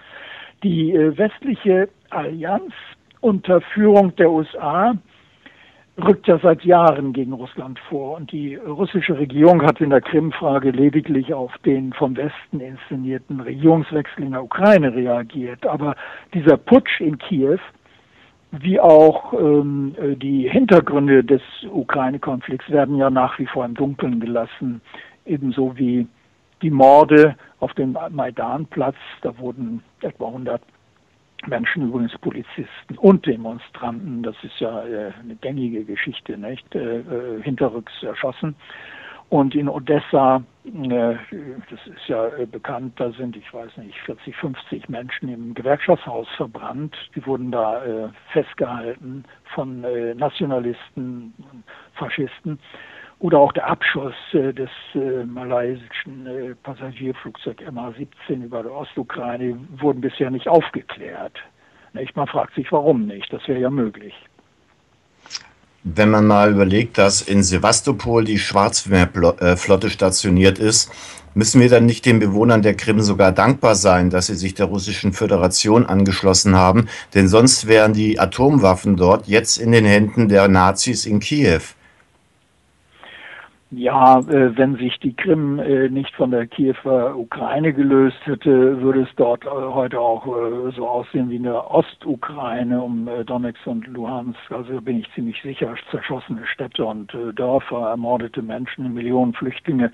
[0.62, 2.72] Die westliche Allianz
[3.20, 4.94] unter Führung der USA
[6.03, 8.17] rückt ja seit Jahren gegen Russland vor.
[8.17, 14.25] Und die russische Regierung hat in der Krim-Frage lediglich auf den vom Westen inszenierten Regierungswechsel
[14.25, 15.67] in der Ukraine reagiert.
[15.67, 15.97] Aber
[16.35, 17.59] dieser Putsch in Kiew,
[18.53, 24.81] wie auch ähm, die Hintergründe des Ukraine-Konflikts, werden ja nach wie vor im Dunkeln gelassen.
[25.25, 26.07] Ebenso wie
[26.63, 28.97] die Morde auf dem Maidanplatz.
[29.23, 30.61] Da wurden etwa 100
[31.46, 37.42] Menschen, übrigens Polizisten und Demonstranten, das ist ja äh, eine gängige Geschichte, nicht, äh, äh,
[37.42, 38.55] hinterrücks erschossen.
[39.29, 45.29] Und in Odessa, das ist ja bekannt, da sind, ich weiß nicht, 40, 50 Menschen
[45.29, 46.96] im Gewerkschaftshaus verbrannt.
[47.14, 49.24] Die wurden da festgehalten
[49.55, 49.83] von
[50.16, 51.33] Nationalisten,
[51.94, 52.59] Faschisten
[53.21, 60.01] oder auch der Abschuss äh, des äh, malaysischen äh, Passagierflugzeug MH17 über der Ostukraine wurden
[60.01, 61.39] bisher nicht aufgeklärt.
[61.93, 62.17] Nicht?
[62.17, 63.33] Man fragt sich, warum nicht.
[63.33, 64.15] Das wäre ja möglich.
[65.83, 70.91] Wenn man mal überlegt, dass in Sevastopol die Schwarzmeerflotte stationiert ist,
[71.35, 74.67] müssen wir dann nicht den Bewohnern der Krim sogar dankbar sein, dass sie sich der
[74.67, 76.89] Russischen Föderation angeschlossen haben?
[77.15, 81.63] Denn sonst wären die Atomwaffen dort jetzt in den Händen der Nazis in Kiew.
[83.73, 89.03] Ja, äh, wenn sich die Krim äh, nicht von der Kiewer Ukraine gelöst hätte, würde
[89.03, 93.65] es dort äh, heute auch äh, so aussehen wie in der Ostukraine um äh, Donetsk
[93.69, 94.51] und Luhansk.
[94.51, 99.93] Also bin ich ziemlich sicher, zerschossene Städte und äh, Dörfer, ermordete Menschen, Millionen Flüchtlinge.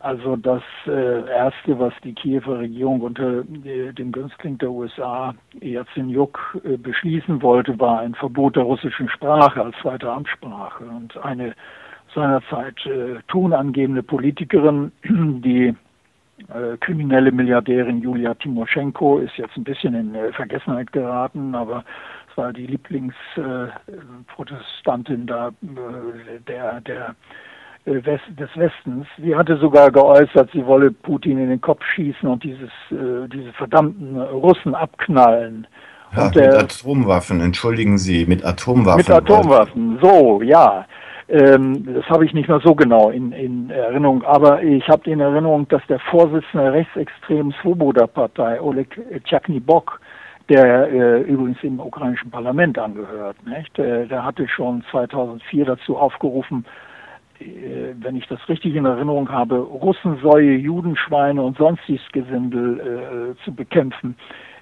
[0.00, 7.80] Also das Erste, was die Kiewer Regierung unter dem Günstling der USA, Yatsenyuk, beschließen wollte,
[7.80, 10.84] war ein Verbot der russischen Sprache als zweite Amtssprache.
[10.84, 11.54] Und eine
[12.16, 15.72] seinerzeit äh, tonangebende Politikerin, die
[16.48, 21.84] äh, kriminelle Milliardärin Julia Timoschenko, ist jetzt ein bisschen in äh, Vergessenheit geraten, aber
[22.30, 27.14] es war die Lieblingsprotestantin äh, da, äh, der, der
[27.84, 29.06] äh, West, des Westens.
[29.18, 33.52] Sie hatte sogar geäußert, sie wolle Putin in den Kopf schießen und dieses, äh, diese
[33.52, 35.68] verdammten Russen abknallen.
[36.16, 38.98] Ja, der, mit Atomwaffen, entschuldigen Sie, mit Atomwaffen.
[38.98, 40.86] Mit Atomwaffen, so, ja.
[41.28, 45.18] Ähm, das habe ich nicht mehr so genau in, in Erinnerung, aber ich habe in
[45.18, 50.00] Erinnerung, dass der Vorsitzende der rechtsextremen Svoboda-Partei, Oleg Tchaknibok,
[50.48, 53.76] der äh, übrigens im ukrainischen Parlament angehört, nicht?
[53.78, 56.64] Äh, der hatte schon 2004 dazu aufgerufen,
[57.40, 63.52] äh, wenn ich das richtig in Erinnerung habe, Russensäue, Judenschweine und sonstiges Gesindel äh, zu
[63.52, 64.16] bekämpfen.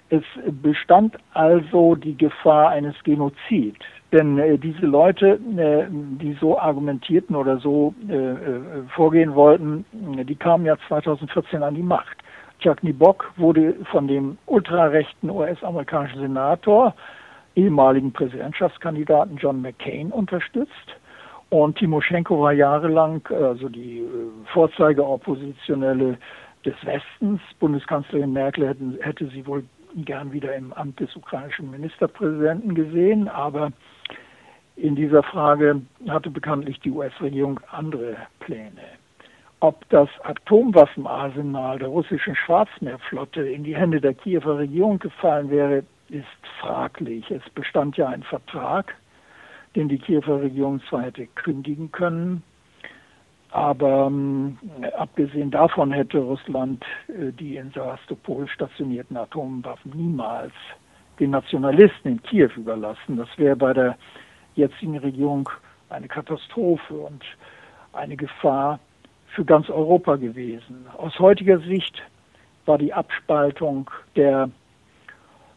[0.09, 0.24] Es
[0.62, 3.77] bestand also die Gefahr eines Genozid.
[4.14, 8.61] Denn äh, diese Leute, äh, die so argumentierten oder so äh, äh
[8.94, 12.16] vorgehen wollten, die kamen ja 2014 an die Macht.
[12.61, 16.94] Chuck Bock wurde von dem ultrarechten US-amerikanischen Senator,
[17.57, 20.70] ehemaligen Präsidentschaftskandidaten John McCain unterstützt
[21.50, 24.05] und Timoschenko war jahrelang also die äh,
[24.53, 26.18] Vorzeigeoppositionelle
[26.64, 27.40] des Westens.
[27.59, 29.64] Bundeskanzlerin Merkel hätte, hätte sie wohl
[29.96, 33.72] gern wieder im Amt des ukrainischen Ministerpräsidenten gesehen, aber
[34.76, 38.82] in dieser Frage hatte bekanntlich die US-Regierung andere Pläne.
[39.60, 46.26] Ob das Atomwaffenarsenal der russischen Schwarzmeerflotte in die Hände der Kiewer Regierung gefallen wäre, ist
[46.60, 47.30] fraglich.
[47.30, 48.94] Es bestand ja ein Vertrag
[49.74, 52.42] den die Kiewer Regierung zwar hätte kündigen können,
[53.50, 54.58] aber ähm,
[54.96, 60.52] abgesehen davon hätte Russland äh, die in Sevastopol stationierten Atomwaffen niemals
[61.20, 63.16] den Nationalisten in Kiew überlassen.
[63.16, 63.96] Das wäre bei der
[64.55, 65.49] jetzigen Regierung
[65.88, 67.25] eine Katastrophe und
[67.93, 68.81] eine Gefahr
[69.35, 70.87] für ganz Europa gewesen.
[70.97, 72.03] Aus heutiger Sicht
[72.67, 74.49] war die Abspaltung der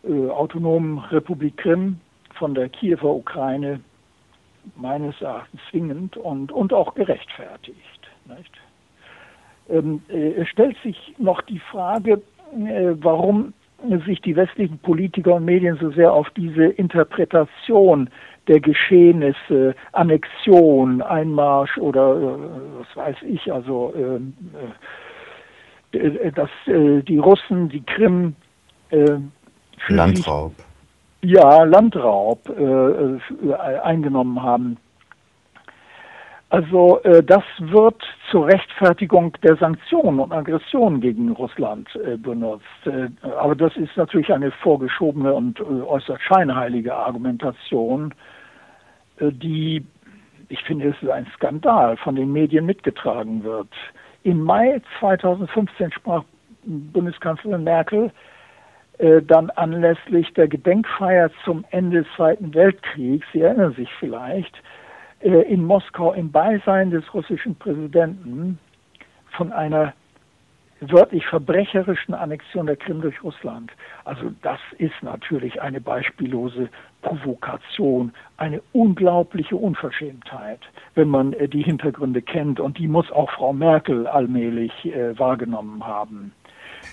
[0.04, 2.00] äh, autonomen Republik Krim
[2.36, 3.80] von der Kiewer Ukraine
[4.76, 7.98] meines Erachtens zwingend und, und auch gerechtfertigt.
[9.70, 12.22] Ähm, äh, es stellt sich noch die Frage,
[12.54, 13.54] äh, warum
[14.06, 18.10] sich die westlichen Politiker und Medien so sehr auf diese Interpretation
[18.48, 24.34] der Geschehnisse, Annexion, Einmarsch oder äh, was weiß ich, also ähm,
[25.94, 28.36] äh, äh, dass die Russen die Krim
[29.88, 30.54] Landraub
[31.22, 32.40] ja, Landraub
[33.84, 34.78] eingenommen haben.
[36.50, 42.64] Also äh, das wird zur Rechtfertigung der Sanktionen und Aggressionen gegen Russland äh, benutzt.
[42.86, 48.14] Äh, aber das ist natürlich eine vorgeschobene und äh, äußerst scheinheilige Argumentation,
[49.20, 49.86] äh, die,
[50.48, 53.70] ich finde, es ist ein Skandal, von den Medien mitgetragen wird.
[54.24, 56.24] Im Mai 2015 sprach
[56.64, 58.12] Bundeskanzlerin Merkel,
[59.00, 64.56] äh, dann anlässlich der Gedenkfeier zum Ende des Zweiten Weltkriegs, Sie erinnern sich vielleicht,
[65.28, 68.60] in Moskau im Beisein des russischen Präsidenten
[69.32, 69.94] von einer
[70.80, 73.72] wörtlich verbrecherischen Annexion der Krim durch Russland.
[74.06, 76.70] Also das ist natürlich eine beispiellose
[77.02, 80.60] Provokation, eine unglaubliche Unverschämtheit,
[80.96, 82.60] wenn man äh, die Hintergründe kennt.
[82.60, 86.32] Und die muss auch Frau Merkel allmählich äh, wahrgenommen haben.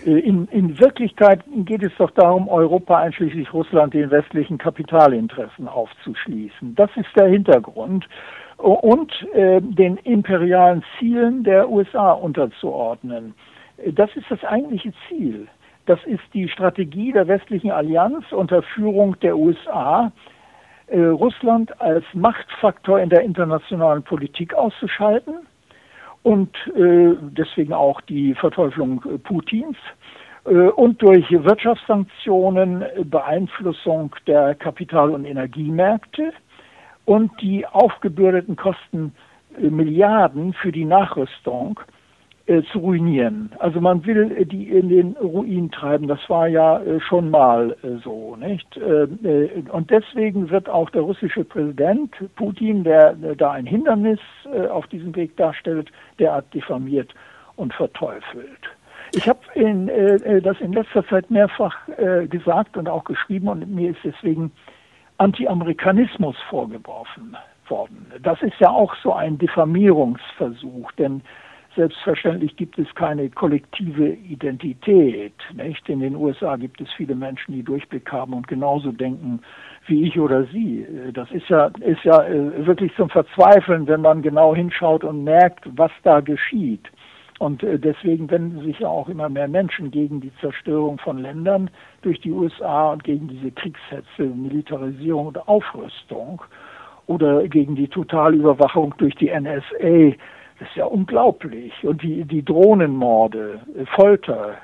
[0.05, 6.75] Äh, in, in Wirklichkeit geht es doch darum, Europa einschließlich Russland den westlichen Kapitalinteressen aufzuschließen.
[6.75, 8.09] Das ist der Hintergrund
[8.57, 13.35] und äh, den imperialen Zielen der USA unterzuordnen.
[13.93, 15.49] Das ist das eigentliche Ziel.
[15.87, 20.13] Das ist die Strategie der westlichen Allianz unter Führung der USA,
[20.87, 25.35] äh, Russland als Machtfaktor in der internationalen Politik auszuschalten
[26.25, 29.77] und äh, deswegen auch die Verteufelung äh, Putins.
[30.47, 36.33] Äh, und durch Wirtschaftssanktionen Beeinflussung der Kapital- und Energiemärkte
[37.05, 39.15] und die aufgebürdeten Kosten
[39.59, 41.79] Milliarden für die Nachrüstung
[42.47, 43.51] äh, zu ruinieren.
[43.59, 46.09] Also man will äh, die in den Ruin treiben.
[46.09, 48.77] Das war ja äh, schon mal äh, so, nicht?
[48.77, 54.21] Äh, äh, und deswegen wird auch der russische Präsident Putin, der da ein Hindernis
[54.71, 57.15] auf diesem Weg darstellt, derart diffamiert
[57.57, 58.61] und verteufelt.
[59.15, 59.41] Ich habe
[60.43, 61.77] das in letzter Zeit mehrfach
[62.29, 64.51] gesagt und auch geschrieben und mir ist deswegen
[65.19, 67.37] Anti-Amerikanismus vorgeworfen
[67.69, 68.07] worden.
[68.23, 71.23] Das ist ja auch so ein Diffamierungsversuch, denn
[71.77, 75.35] Selbstverständlich gibt es keine kollektive Identität.
[75.55, 75.89] Nicht?
[75.89, 79.41] In den USA gibt es viele Menschen, die Durchblick haben und genauso denken
[79.87, 80.87] wie ich oder Sie.
[81.13, 85.69] Das ist ja, ist ja äh, wirklich zum Verzweifeln, wenn man genau hinschaut und merkt,
[85.77, 86.89] was da geschieht.
[87.39, 91.71] Und äh, deswegen wenden sich ja auch immer mehr Menschen gegen die Zerstörung von Ländern
[92.03, 96.41] durch die USA und gegen diese Kriegshetze, Militarisierung und Aufrüstung
[97.07, 100.17] oder gegen die Totalüberwachung durch die NSA.
[100.65, 101.73] Ist ja unglaublich.
[101.83, 104.55] Und die, die Drohnenmorde, äh, Folter,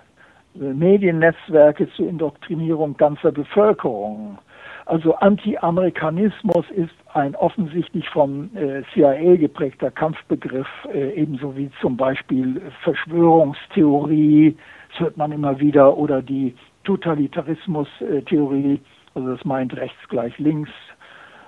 [0.55, 4.39] äh, Mediennetzwerke zur Indoktrinierung ganzer Bevölkerung.
[4.87, 12.63] Also Anti-Amerikanismus ist ein offensichtlich vom äh, CIA geprägter Kampfbegriff, äh, ebenso wie zum Beispiel
[12.83, 14.57] Verschwörungstheorie,
[14.91, 18.81] das hört man immer wieder, oder die Totalitarismus-Theorie,
[19.15, 20.71] also das meint rechts gleich links,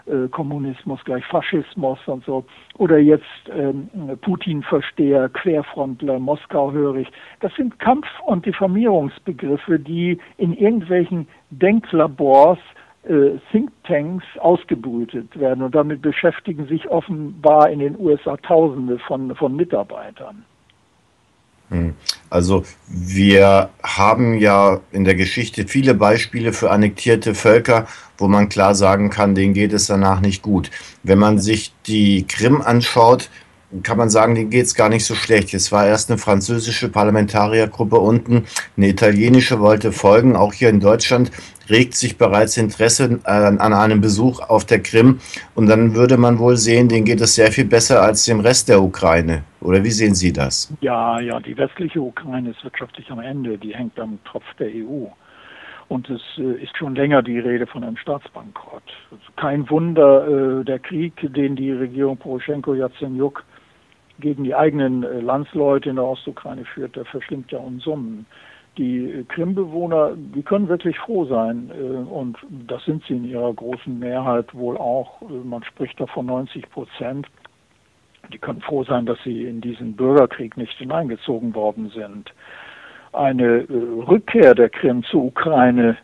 [0.06, 2.44] äh, Kommunismus gleich Faschismus und so.
[2.78, 3.88] Oder jetzt ähm,
[4.20, 7.08] Putin-Versteher, Querfrontler, Moskau hörig.
[7.40, 12.58] Das sind Kampf- und Diffamierungsbegriffe, die in irgendwelchen Denklabors
[13.04, 19.56] äh, Thinktanks ausgebrütet werden und damit beschäftigen sich offenbar in den USA Tausende von, von
[19.56, 20.44] Mitarbeitern.
[21.72, 21.94] Hm.
[22.28, 27.86] Also wir haben ja in der Geschichte viele Beispiele für annektierte Völker,
[28.18, 30.70] wo man klar sagen kann, denen geht es danach nicht gut.
[31.02, 33.30] Wenn man sich die Krim anschaut,
[33.82, 35.54] kann man sagen, denen geht es gar nicht so schlecht.
[35.54, 38.44] Es war erst eine französische Parlamentariergruppe unten,
[38.76, 40.36] eine italienische wollte folgen.
[40.36, 41.30] Auch hier in Deutschland
[41.72, 45.18] regt sich bereits Interesse an, an einem Besuch auf der Krim.
[45.54, 48.68] Und dann würde man wohl sehen, denen geht es sehr viel besser als dem Rest
[48.68, 49.42] der Ukraine.
[49.60, 50.72] Oder wie sehen Sie das?
[50.80, 53.58] Ja, ja, die westliche Ukraine ist wirtschaftlich am Ende.
[53.58, 55.06] Die hängt am Tropf der EU.
[55.88, 58.82] Und es äh, ist schon länger die Rede von einem Staatsbankrott.
[59.10, 60.26] Also kein Wunder,
[60.60, 63.44] äh, der Krieg, den die Regierung Poroschenko-Yatsenyuk
[64.18, 68.24] gegen die eigenen äh, Landsleute in der Ostukraine führt, der verschlingt ja Unsummen.
[68.78, 73.98] Die Krimbewohner, die können wirklich froh sein äh, und das sind sie in ihrer großen
[73.98, 75.20] Mehrheit wohl auch.
[75.22, 77.26] Äh, man spricht da von 90 Prozent.
[78.32, 82.32] Die können froh sein, dass sie in diesen Bürgerkrieg nicht hineingezogen worden sind.
[83.12, 85.98] Eine Rückkehr der Krim zur Ukraine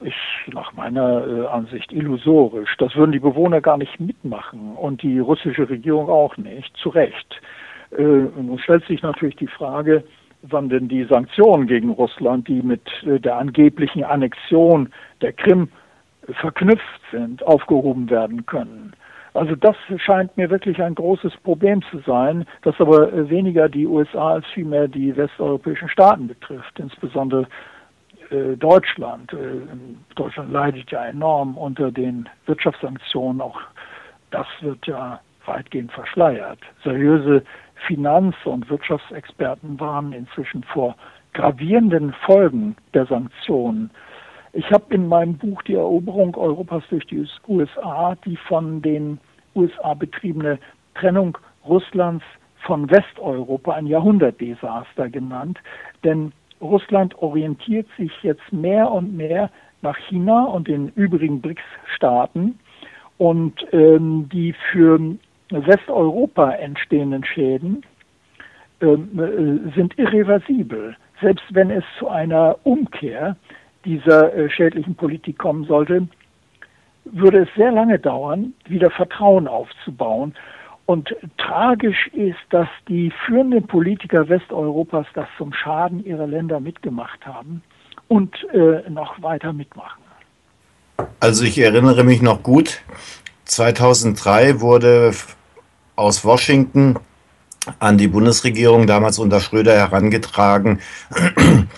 [0.00, 2.74] ist nach meiner äh, Ansicht illusorisch.
[2.78, 7.40] Das würden die Bewohner gar nicht mitmachen und die russische Regierung auch nicht, zu Recht.
[7.96, 10.04] Äh, nun stellt sich natürlich die Frage,
[10.42, 15.68] wann denn die Sanktionen gegen Russland, die mit äh, der angeblichen Annexion der Krim
[16.40, 18.92] verknüpft sind, aufgehoben werden können.
[19.32, 23.86] Also das scheint mir wirklich ein großes Problem zu sein, das aber äh, weniger die
[23.86, 27.46] USA als vielmehr die westeuropäischen Staaten betrifft, insbesondere
[28.30, 29.34] äh, Deutschland.
[30.16, 33.40] Deutschland leidet ja enorm unter den Wirtschaftssanktionen.
[33.40, 33.60] Auch
[34.30, 36.58] das wird ja weitgehend verschleiert.
[36.84, 37.42] Seriöse
[37.86, 40.96] Finanz- und Wirtschaftsexperten warnen inzwischen vor
[41.32, 43.90] gravierenden Folgen der Sanktionen.
[44.52, 49.18] Ich habe in meinem Buch Die Eroberung Europas durch die USA die von den
[49.54, 50.58] USA betriebene
[50.94, 52.24] Trennung Russlands
[52.66, 55.58] von Westeuropa ein Jahrhundertdesaster genannt,
[56.04, 59.50] denn Russland orientiert sich jetzt mehr und mehr
[59.82, 62.58] nach China und den übrigen BRICS-Staaten
[63.18, 65.00] und ähm, die für
[65.50, 67.82] Westeuropa entstehenden Schäden
[68.80, 70.96] ähm, äh, sind irreversibel.
[71.20, 73.36] Selbst wenn es zu einer Umkehr
[73.84, 76.08] dieser äh, schädlichen Politik kommen sollte,
[77.04, 80.34] würde es sehr lange dauern, wieder Vertrauen aufzubauen.
[80.86, 87.62] Und tragisch ist, dass die führenden Politiker Westeuropas das zum Schaden ihrer Länder mitgemacht haben
[88.08, 90.02] und äh, noch weiter mitmachen.
[91.20, 92.82] Also ich erinnere mich noch gut,
[93.44, 95.12] 2003 wurde
[96.00, 96.98] aus Washington
[97.78, 100.80] an die Bundesregierung damals unter Schröder herangetragen,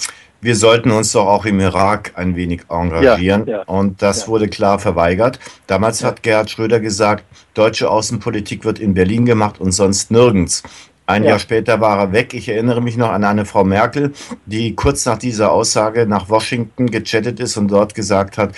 [0.40, 3.46] wir sollten uns doch auch im Irak ein wenig engagieren.
[3.46, 4.28] Ja, ja, und das ja.
[4.28, 5.40] wurde klar verweigert.
[5.66, 10.62] Damals hat Gerhard Schröder gesagt, deutsche Außenpolitik wird in Berlin gemacht und sonst nirgends.
[11.04, 12.32] Ein Jahr später war er weg.
[12.32, 14.12] Ich erinnere mich noch an eine Frau Merkel,
[14.46, 18.54] die kurz nach dieser Aussage nach Washington gechattet ist und dort gesagt hat,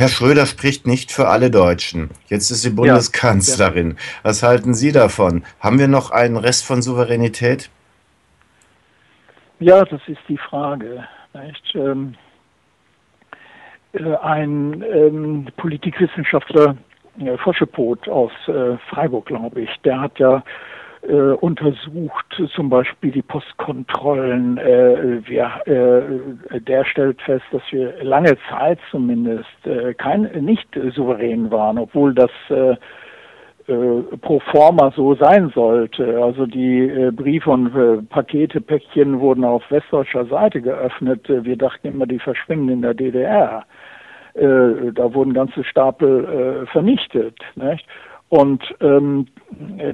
[0.00, 2.08] Herr Schröder spricht nicht für alle Deutschen.
[2.28, 3.98] Jetzt ist sie Bundeskanzlerin.
[4.22, 5.44] Was halten Sie davon?
[5.60, 7.68] Haben wir noch einen Rest von Souveränität?
[9.58, 11.06] Ja, das ist die Frage.
[11.34, 11.74] Nicht?
[11.74, 12.14] Ähm,
[13.92, 16.78] äh, ein ähm, Politikwissenschaftler,
[17.18, 20.42] äh, Foschepot aus äh, Freiburg, glaube ich, der hat ja
[21.02, 24.58] äh, untersucht zum Beispiel die Postkontrollen.
[24.58, 29.48] Äh, wir, äh, der stellt fest, dass wir lange Zeit zumindest
[29.98, 32.30] kein, nicht souverän waren, obwohl das
[33.70, 36.20] äh, pro forma so sein sollte.
[36.20, 41.28] Also die äh, Briefe und äh, Pakete, Päckchen wurden auf westdeutscher Seite geöffnet.
[41.30, 43.64] Äh, wir dachten immer, die verschwinden in der DDR.
[44.34, 46.24] Äh, da wurden ganze Stapel
[46.64, 47.38] äh, vernichtet.
[47.54, 47.86] Nicht?
[48.30, 49.26] Und ähm,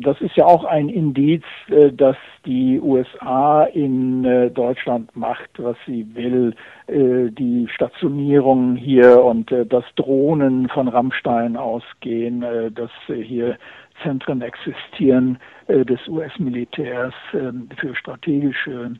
[0.03, 5.77] das ist ja auch ein Indiz, äh, dass die USA in äh, Deutschland macht, was
[5.87, 6.55] sie will.
[6.87, 13.57] Äh, die Stationierung hier und äh, dass Drohnen von Rammstein ausgehen, äh, dass hier
[14.03, 18.93] Zentren existieren äh, des US-Militärs ähm, für strategische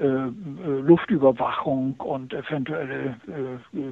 [0.00, 3.14] Luftüberwachung und eventuelle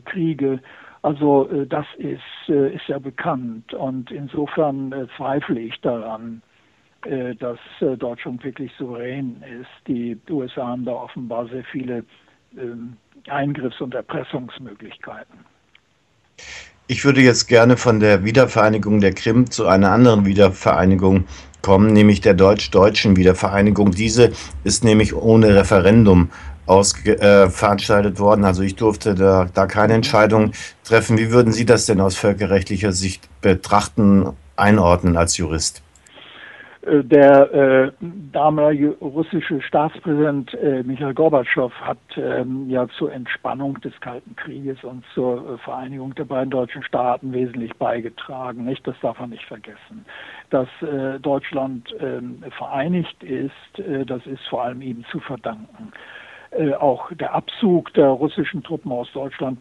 [0.07, 0.59] Kriege.
[1.03, 6.43] Also äh, das ist, äh, ist ja bekannt und insofern äh, zweifle ich daran,
[7.39, 7.59] dass
[7.99, 9.71] Deutschland wirklich souverän ist.
[9.87, 12.05] Die USA haben da offenbar sehr viele
[12.59, 15.39] ähm, Eingriffs- und Erpressungsmöglichkeiten.
[16.89, 21.25] Ich würde jetzt gerne von der Wiedervereinigung der Krim zu einer anderen Wiedervereinigung
[21.63, 23.93] kommen, nämlich der deutsch-deutschen Wiedervereinigung.
[23.93, 24.33] Diese
[24.65, 26.31] ist nämlich ohne Referendum
[26.69, 28.45] äh, veranstaltet worden.
[28.45, 30.53] Also ich durfte da, da keine Entscheidung
[30.85, 31.19] treffen.
[31.19, 35.83] Wie würden Sie das denn aus völkerrechtlicher Sicht betrachten, einordnen als Jurist?
[36.91, 37.93] Äh, der äh,
[38.33, 45.05] damalige russische Staatspräsident äh, Michael Gorbatschow hat ähm, ja zur Entspannung des Kalten Krieges und
[45.15, 48.65] zur äh, Vereinigung der beiden deutschen Staaten wesentlich beigetragen.
[48.65, 50.05] Nicht, das darf man nicht vergessen.
[50.51, 55.93] Dass äh, Deutschland ähm, vereinigt ist, äh, das ist vor allem ihm zu verdanken
[56.51, 59.59] äh, auch der Abzug der russischen Truppen aus Deutschland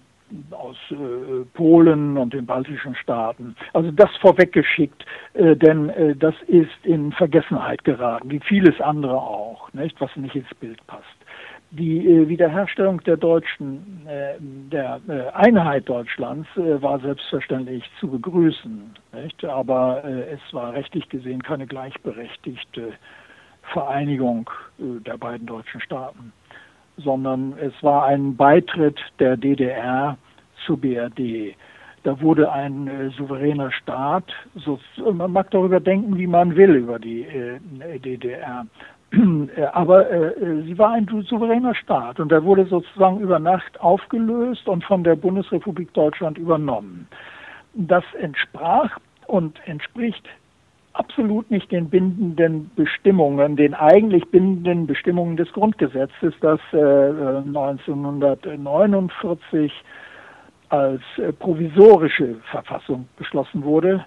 [0.51, 3.55] aus äh, Polen und den baltischen Staaten.
[3.73, 9.71] Also das vorweggeschickt, äh, denn äh, das ist in Vergessenheit geraten, wie vieles andere auch,
[9.73, 11.05] nicht, was nicht ins Bild passt.
[11.71, 19.45] Die äh, Wiederherstellung der deutschen, äh, der äh, Einheit Deutschlands war selbstverständlich zu begrüßen, nicht?
[19.45, 22.93] aber es war rechtlich gesehen keine gleichberechtigte
[23.73, 24.49] Vereinigung
[24.79, 26.33] der beiden deutschen Staaten
[27.03, 30.17] sondern es war ein Beitritt der DDR
[30.65, 31.55] zur BRD.
[32.03, 34.23] Da wurde ein äh, souveräner Staat,
[34.55, 34.79] so,
[35.11, 37.59] man mag darüber denken, wie man will über die äh,
[37.99, 38.65] DDR,
[39.11, 44.67] äh, aber äh, sie war ein souveräner Staat und er wurde sozusagen über Nacht aufgelöst
[44.67, 47.07] und von der Bundesrepublik Deutschland übernommen.
[47.73, 48.97] Das entsprach
[49.27, 50.27] und entspricht
[50.93, 59.71] absolut nicht den bindenden Bestimmungen, den eigentlich bindenden Bestimmungen des Grundgesetzes, das äh, 1949
[60.69, 64.05] als äh, provisorische Verfassung beschlossen wurde,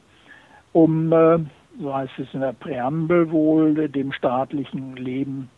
[0.72, 1.38] um, äh,
[1.80, 5.48] so heißt es in der Präambel wohl, dem staatlichen Leben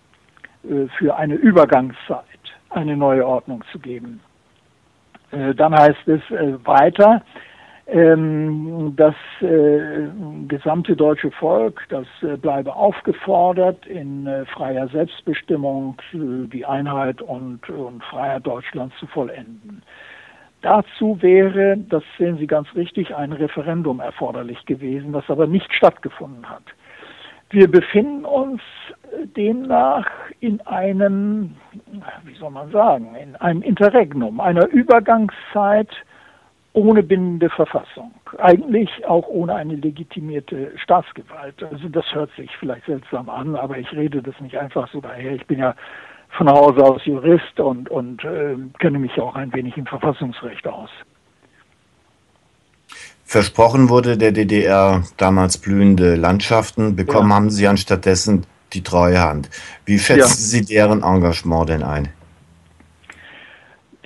[0.64, 2.24] äh, für eine Übergangszeit
[2.70, 4.20] eine neue Ordnung zu geben.
[5.30, 7.22] Äh, dann heißt es äh, weiter,
[7.86, 10.08] das äh,
[10.48, 17.68] gesamte deutsche Volk, das äh, bleibe aufgefordert, in äh, freier Selbstbestimmung äh, die Einheit und,
[17.68, 19.82] und Freiheit Deutschlands zu vollenden.
[20.62, 26.48] Dazu wäre, das sehen Sie ganz richtig, ein Referendum erforderlich gewesen, das aber nicht stattgefunden
[26.48, 26.62] hat.
[27.50, 28.62] Wir befinden uns
[29.36, 30.06] demnach
[30.40, 31.54] in einem,
[32.24, 35.90] wie soll man sagen, in einem Interregnum, einer Übergangszeit,
[36.74, 38.12] ohne bindende Verfassung.
[38.38, 41.62] Eigentlich auch ohne eine legitimierte Staatsgewalt.
[41.62, 45.32] Also das hört sich vielleicht seltsam an, aber ich rede das nicht einfach so daher.
[45.32, 45.74] Ich bin ja
[46.36, 50.90] von Hause aus Jurist und, und äh, kenne mich auch ein wenig im Verfassungsrecht aus.
[53.24, 57.36] Versprochen wurde der DDR damals blühende Landschaften, bekommen ja.
[57.36, 59.48] haben sie anstattdessen die treue Hand.
[59.84, 60.26] Wie schätzen ja.
[60.26, 62.08] Sie deren Engagement denn ein?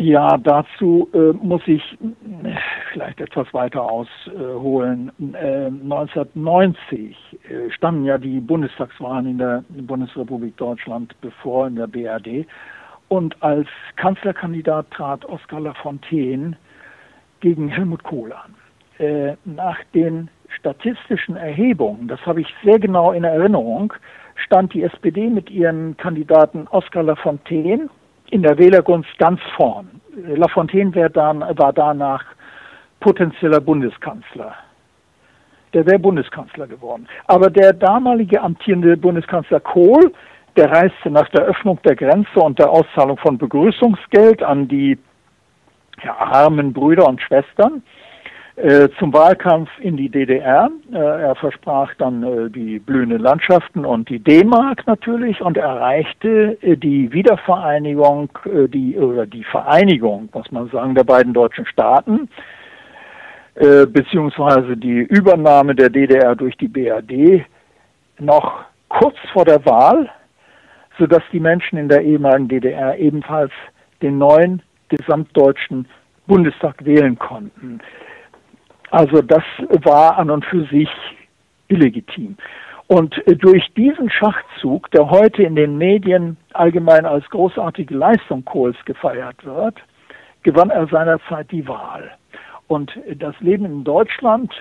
[0.01, 1.83] Ja, dazu äh, muss ich
[2.45, 2.55] äh,
[2.93, 5.11] vielleicht etwas weiter ausholen.
[5.35, 7.17] Äh, 1990
[7.51, 12.47] äh, standen ja die Bundestagswahlen in der Bundesrepublik Deutschland bevor, in der BRD.
[13.09, 16.57] Und als Kanzlerkandidat trat Oskar Lafontaine
[17.41, 18.55] gegen Helmut Kohl an.
[19.05, 20.31] Äh, nach den
[20.61, 23.93] statistischen Erhebungen, das habe ich sehr genau in Erinnerung,
[24.37, 27.89] stand die SPD mit ihren Kandidaten Oskar Lafontaine
[28.31, 30.01] in der Wählergunst ganz vorn.
[30.15, 32.25] Lafontaine dann, war danach
[33.01, 34.55] potenzieller Bundeskanzler.
[35.75, 37.07] Der wäre Bundeskanzler geworden.
[37.27, 40.13] Aber der damalige amtierende Bundeskanzler Kohl,
[40.57, 44.99] der reiste nach der Öffnung der Grenze und der Auszahlung von Begrüßungsgeld an die
[46.03, 47.83] ja, armen Brüder und Schwestern
[48.59, 50.69] äh, zum Wahlkampf in die DDR.
[50.93, 56.77] Äh, er versprach dann äh, die blühenden Landschaften und die D-Mark natürlich und erreichte äh,
[56.77, 62.29] die Wiedervereinigung, äh, die oder die Vereinigung, muss man sagen, der beiden deutschen Staaten
[63.61, 67.45] beziehungsweise die Übernahme der DDR durch die BRD
[68.21, 70.09] noch kurz vor der Wahl,
[70.97, 73.51] sodass die Menschen in der ehemaligen DDR ebenfalls
[74.01, 75.87] den neuen gesamtdeutschen
[76.29, 77.81] Bundestag wählen konnten.
[78.91, 79.45] Also das
[79.83, 80.89] war an und für sich
[81.69, 82.37] illegitim.
[82.87, 88.77] Und äh, durch diesen Schachzug, der heute in den Medien allgemein als großartige Leistung Kohls
[88.87, 89.77] gefeiert wird,
[90.43, 92.11] gewann er seinerzeit die Wahl.
[92.67, 94.53] Und äh, das Leben in Deutschland,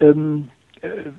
[0.00, 0.59] ähm, äh,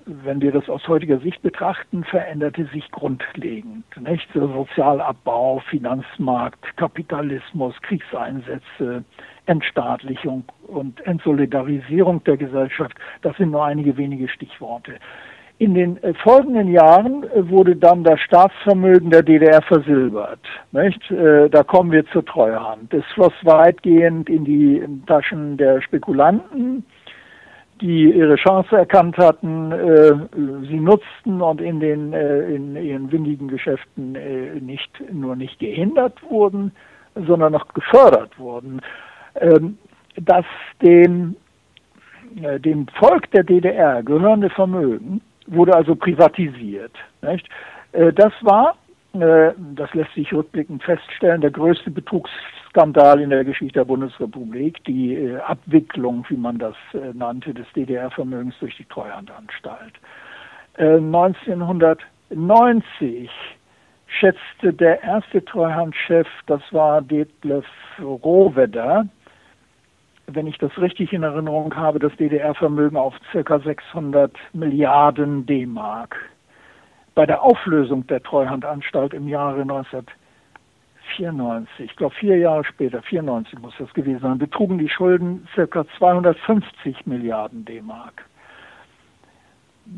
[0.05, 3.83] wenn wir das aus heutiger Sicht betrachten, veränderte sich grundlegend.
[3.99, 4.27] Nicht?
[4.33, 9.03] Sozialabbau, Finanzmarkt, Kapitalismus, Kriegseinsätze,
[9.45, 14.93] Entstaatlichung und Entsolidarisierung der Gesellschaft, das sind nur einige wenige Stichworte.
[15.57, 20.39] In den äh, folgenden Jahren äh, wurde dann das Staatsvermögen der DDR versilbert.
[20.71, 21.11] Nicht?
[21.11, 22.91] Äh, da kommen wir zur Treuhand.
[22.91, 26.83] Es floss weitgehend in die Taschen der Spekulanten,
[27.81, 29.71] die ihre Chance erkannt hatten,
[30.69, 34.13] sie nutzten und in den in ihren windigen Geschäften
[34.65, 36.71] nicht nur nicht gehindert wurden,
[37.15, 38.81] sondern noch gefördert wurden.
[39.35, 39.77] Ähm,
[40.15, 40.45] dass
[40.81, 41.35] dem
[42.35, 46.93] dem Volk der DDR gehörende Vermögen wurde also privatisiert.
[47.21, 47.47] Nicht?
[47.91, 48.75] Äh, das war,
[49.13, 51.91] äh, das lässt sich rückblickend feststellen, der größte
[52.71, 56.75] Betrugsskandal in der Geschichte der Bundesrepublik, die äh, Abwicklung, wie man das
[57.13, 59.93] nannte, des DDR-Vermögens durch die Treuhandanstalt.
[60.77, 63.29] 1990
[64.07, 67.65] schätzte der erste Treuhandchef, das war Detlef
[67.99, 69.05] Rohwedder,
[70.27, 73.59] wenn ich das richtig in Erinnerung habe, das DDR-Vermögen auf ca.
[73.59, 76.15] 600 Milliarden D-Mark.
[77.15, 79.65] Bei der Auflösung der Treuhandanstalt im Jahre
[81.19, 85.85] 1994, ich glaube vier Jahre später, 94 muss das gewesen sein, betrugen die Schulden ca.
[85.97, 88.25] 250 Milliarden D-Mark.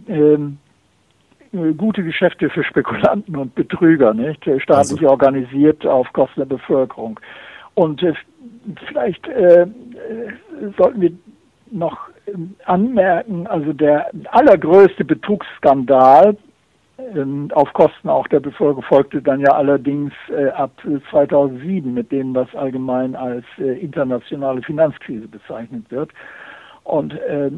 [0.07, 0.57] Ähm,
[1.77, 4.43] gute Geschäfte für Spekulanten und Betrüger, nicht?
[4.59, 5.09] Staatlich also.
[5.09, 7.19] organisiert auf Kosten der Bevölkerung.
[7.75, 8.13] Und äh,
[8.87, 9.67] vielleicht äh,
[10.77, 11.11] sollten wir
[11.71, 11.97] noch
[12.27, 16.37] ähm, anmerken, also der allergrößte Betrugsskandal
[17.53, 20.71] auf Kosten auch der Bevölkerung folgte dann ja allerdings äh, ab
[21.09, 26.11] 2007 mit dem, was allgemein als äh, internationale Finanzkrise bezeichnet wird.
[26.83, 27.51] Und äh,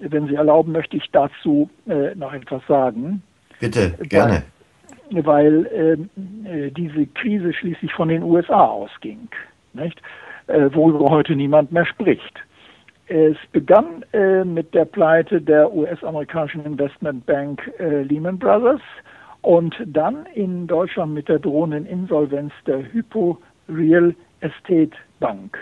[0.00, 3.22] wenn Sie erlauben, möchte ich dazu äh, noch etwas sagen.
[3.60, 4.42] Bitte, gerne.
[5.10, 6.10] Weil, weil ähm,
[6.46, 9.28] äh, diese Krise schließlich von den USA ausging,
[9.72, 10.00] nicht?
[10.48, 12.42] Äh, worüber heute niemand mehr spricht.
[13.14, 18.80] Es begann äh, mit der Pleite der US-amerikanischen Investmentbank äh, Lehman Brothers
[19.42, 23.36] und dann in Deutschland mit der drohenden Insolvenz der Hypo
[23.68, 25.58] Real Estate Bank.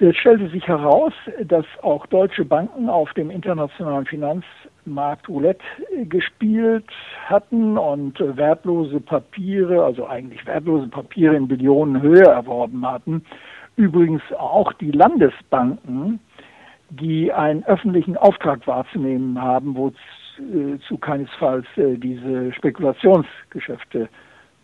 [0.00, 1.14] Es stellte sich heraus,
[1.44, 5.64] dass auch deutsche Banken auf dem internationalen Finanzmarkt Roulette
[6.10, 6.90] gespielt
[7.24, 13.24] hatten und wertlose Papiere, also eigentlich wertlose Papiere in Billionenhöhe erworben hatten
[13.80, 16.20] übrigens auch die Landesbanken,
[16.90, 24.08] die einen öffentlichen Auftrag wahrzunehmen haben, wozu keinesfalls äh, diese Spekulationsgeschäfte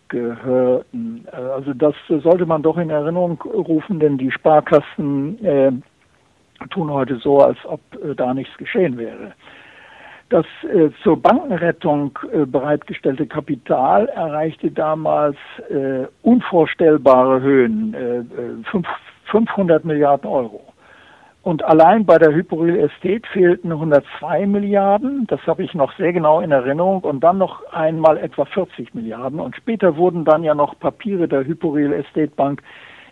[0.09, 1.25] gehörten.
[1.31, 5.71] Äh, also das sollte man doch in Erinnerung rufen, denn die Sparkassen äh,
[6.69, 9.33] tun heute so, als ob äh, da nichts geschehen wäre.
[10.29, 15.37] Das äh, zur Bankenrettung äh, bereitgestellte Kapital erreichte damals
[15.69, 18.63] äh, unvorstellbare Höhen,
[19.31, 20.73] 500 äh, Milliarden Euro.
[21.43, 26.41] Und allein bei der Hyporil Estate fehlten 102 Milliarden, das habe ich noch sehr genau
[26.41, 29.39] in Erinnerung, und dann noch einmal etwa 40 Milliarden.
[29.39, 32.61] Und später wurden dann ja noch Papiere der Hyporil Estate Bank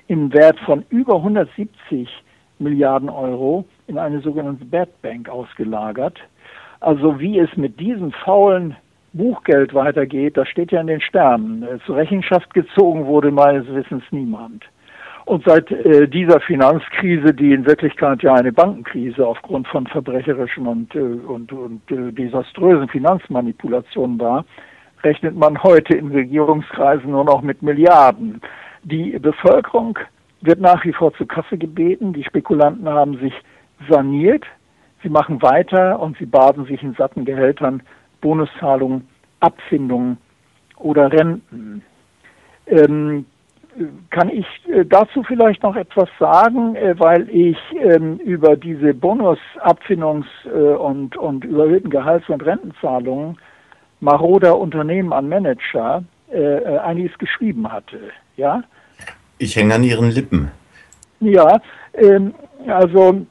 [0.07, 2.09] im Wert von über 170
[2.59, 6.19] Milliarden Euro in eine sogenannte Bad Bank ausgelagert.
[6.79, 8.75] Also wie es mit diesem faulen
[9.13, 11.65] Buchgeld weitergeht, das steht ja in den Sternen.
[11.85, 14.65] Zur Rechenschaft gezogen wurde meines Wissens niemand.
[15.25, 20.93] Und seit äh, dieser Finanzkrise, die in Wirklichkeit ja eine Bankenkrise aufgrund von verbrecherischen und,
[20.93, 24.45] äh, und, und äh, desaströsen Finanzmanipulationen war,
[25.03, 28.39] rechnet man heute in Regierungskreisen nur noch mit Milliarden.
[28.83, 29.97] Die Bevölkerung
[30.41, 32.13] wird nach wie vor zur Kasse gebeten.
[32.13, 33.33] Die Spekulanten haben sich
[33.89, 34.43] saniert.
[35.05, 37.83] Sie machen weiter und sie baden sich in satten Gehältern,
[38.21, 39.07] Bonuszahlungen,
[39.39, 40.17] Abfindungen
[40.77, 41.83] oder Renten.
[42.65, 43.27] Ähm,
[44.09, 50.25] kann ich äh, dazu vielleicht noch etwas sagen, äh, weil ich ähm, über diese Bonusabfindungs-
[50.45, 53.37] äh, und, und überhöhten Gehalts- und Rentenzahlungen
[53.99, 57.99] maroder Unternehmen an Manager äh, einiges geschrieben hatte.
[58.37, 58.63] Ja?
[59.37, 60.49] Ich hänge an Ihren Lippen.
[61.19, 61.61] Ja,
[61.93, 62.33] ähm,
[62.65, 63.27] also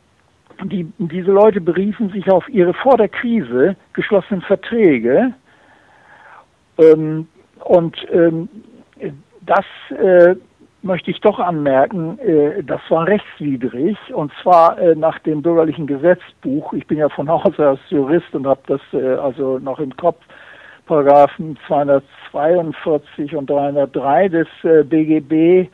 [0.65, 5.35] die, diese Leute beriefen sich auf ihre vor der Krise geschlossenen Verträge
[6.79, 7.29] ähm,
[7.61, 8.49] und ähm,
[9.43, 10.37] das äh,
[10.83, 16.73] möchte ich doch anmerken, äh, das war rechtswidrig und zwar äh, nach dem bürgerlichen Gesetzbuch.
[16.75, 20.23] Ich bin ja von Hause aus Jurist und habe das äh, also noch im Kopf.
[20.87, 25.71] Paragraphen 242 und 303 des äh, BGB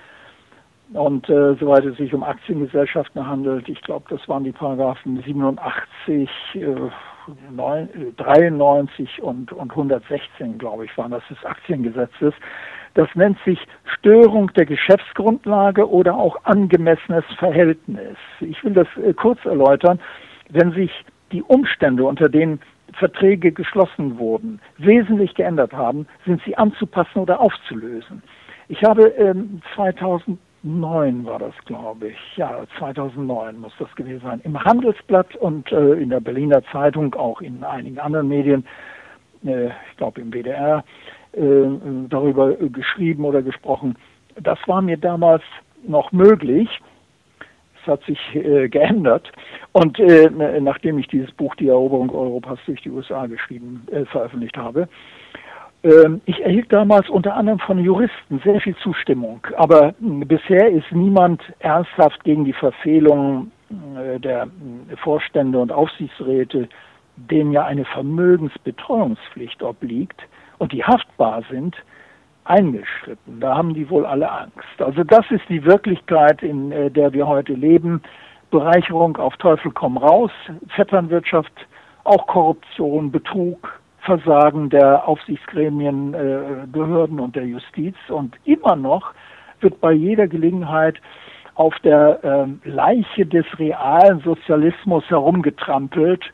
[0.92, 6.28] und äh, soweit es sich um Aktiengesellschaften handelt, ich glaube, das waren die Paragraphen 87,
[6.54, 6.64] äh,
[7.50, 12.34] 9, 93 und, und 116, glaube ich, waren das des Aktiengesetzes.
[12.94, 18.16] Das nennt sich Störung der Geschäftsgrundlage oder auch angemessenes Verhältnis.
[18.40, 20.00] Ich will das äh, kurz erläutern.
[20.48, 20.90] Wenn sich
[21.30, 22.60] die Umstände, unter denen
[22.94, 28.22] Verträge geschlossen wurden, wesentlich geändert haben, sind sie anzupassen oder aufzulösen.
[28.66, 29.62] Ich habe ähm,
[30.62, 32.36] 2009 war das, glaube ich.
[32.36, 34.40] Ja, 2009 muss das gewesen sein.
[34.44, 38.66] Im Handelsblatt und äh, in der Berliner Zeitung, auch in einigen anderen Medien,
[39.44, 40.84] äh, ich glaube im WDR,
[41.32, 41.40] äh,
[42.08, 43.96] darüber geschrieben oder gesprochen.
[44.36, 45.42] Das war mir damals
[45.86, 46.68] noch möglich.
[47.80, 49.32] Es hat sich äh, geändert.
[49.72, 50.28] Und äh,
[50.60, 54.88] nachdem ich dieses Buch Die Eroberung Europas durch die USA geschrieben, äh, veröffentlicht habe,
[55.82, 59.40] ich erhielt damals unter anderem von Juristen sehr viel Zustimmung.
[59.56, 64.48] Aber bisher ist niemand ernsthaft gegen die Verfehlung äh, der
[65.02, 66.68] Vorstände und Aufsichtsräte,
[67.16, 70.20] denen ja eine Vermögensbetreuungspflicht obliegt,
[70.58, 71.74] und die haftbar sind,
[72.44, 73.40] eingeschritten.
[73.40, 74.80] Da haben die wohl alle Angst.
[74.80, 78.02] Also das ist die Wirklichkeit, in äh, der wir heute leben.
[78.50, 80.30] Bereicherung auf Teufel komm raus,
[80.74, 81.52] Vetternwirtschaft,
[82.04, 83.79] auch Korruption, Betrug,
[84.18, 87.94] Versagen der Aufsichtsgremien, äh, Behörden und der Justiz.
[88.08, 89.12] Und immer noch
[89.60, 90.96] wird bei jeder Gelegenheit
[91.54, 96.24] auf der äh, Leiche des realen Sozialismus herumgetrampelt,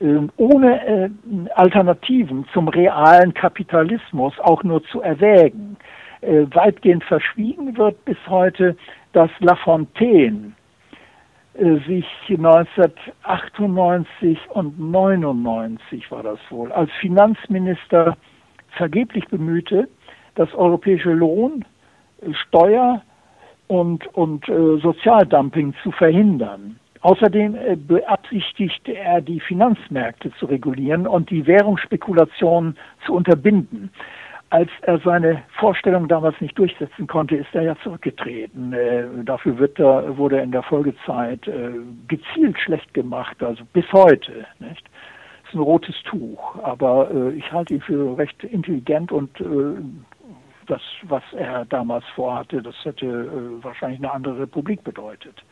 [0.00, 1.10] ähm, ohne äh,
[1.54, 5.76] Alternativen zum realen Kapitalismus auch nur zu erwägen.
[6.22, 8.76] Äh, weitgehend verschwiegen wird bis heute,
[9.12, 10.65] dass Lafontaine äh,
[11.86, 18.18] sich 1998 und 99 war das wohl als Finanzminister
[18.70, 19.88] vergeblich bemühte,
[20.34, 21.64] das europäische Lohn,
[22.32, 23.00] Steuer
[23.68, 26.78] und, und Sozialdumping zu verhindern.
[27.06, 33.92] Außerdem äh, beabsichtigte er, die Finanzmärkte zu regulieren und die Währungsspekulation zu unterbinden.
[34.50, 38.72] Als er seine Vorstellung damals nicht durchsetzen konnte, ist er ja zurückgetreten.
[38.72, 41.72] Äh, dafür wird er, wurde er in der Folgezeit äh,
[42.06, 44.46] gezielt schlecht gemacht, also bis heute.
[44.60, 44.88] Nicht?
[45.44, 49.30] Ist ein rotes Tuch, aber ich halte ihn für recht intelligent und
[50.66, 55.44] das, was er damals vorhatte, das hätte wahrscheinlich eine andere Republik bedeutet.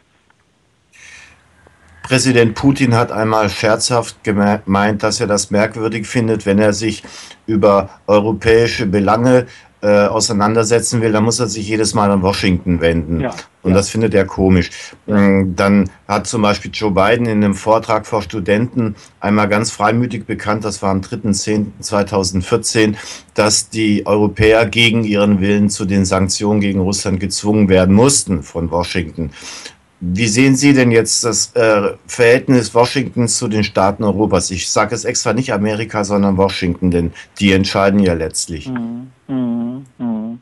[2.04, 7.02] Präsident Putin hat einmal scherzhaft gemeint, dass er das merkwürdig findet, wenn er sich
[7.46, 9.46] über europäische Belange
[9.84, 13.20] äh, auseinandersetzen will, dann muss er sich jedes Mal an Washington wenden.
[13.20, 13.76] Ja, und ja.
[13.76, 14.70] das findet er komisch.
[15.06, 20.24] Ähm, dann hat zum Beispiel Joe Biden in einem Vortrag vor Studenten einmal ganz freimütig
[20.24, 22.94] bekannt, das war am 3.10.2014,
[23.34, 28.70] dass die Europäer gegen ihren Willen zu den Sanktionen gegen Russland gezwungen werden mussten von
[28.70, 29.32] Washington.
[30.06, 34.50] Wie sehen Sie denn jetzt das äh, Verhältnis Washingtons zu den Staaten Europas?
[34.50, 38.68] Ich sage es extra nicht Amerika, sondern Washington, denn die entscheiden ja letztlich.
[38.68, 40.38] Mm, mm, mm.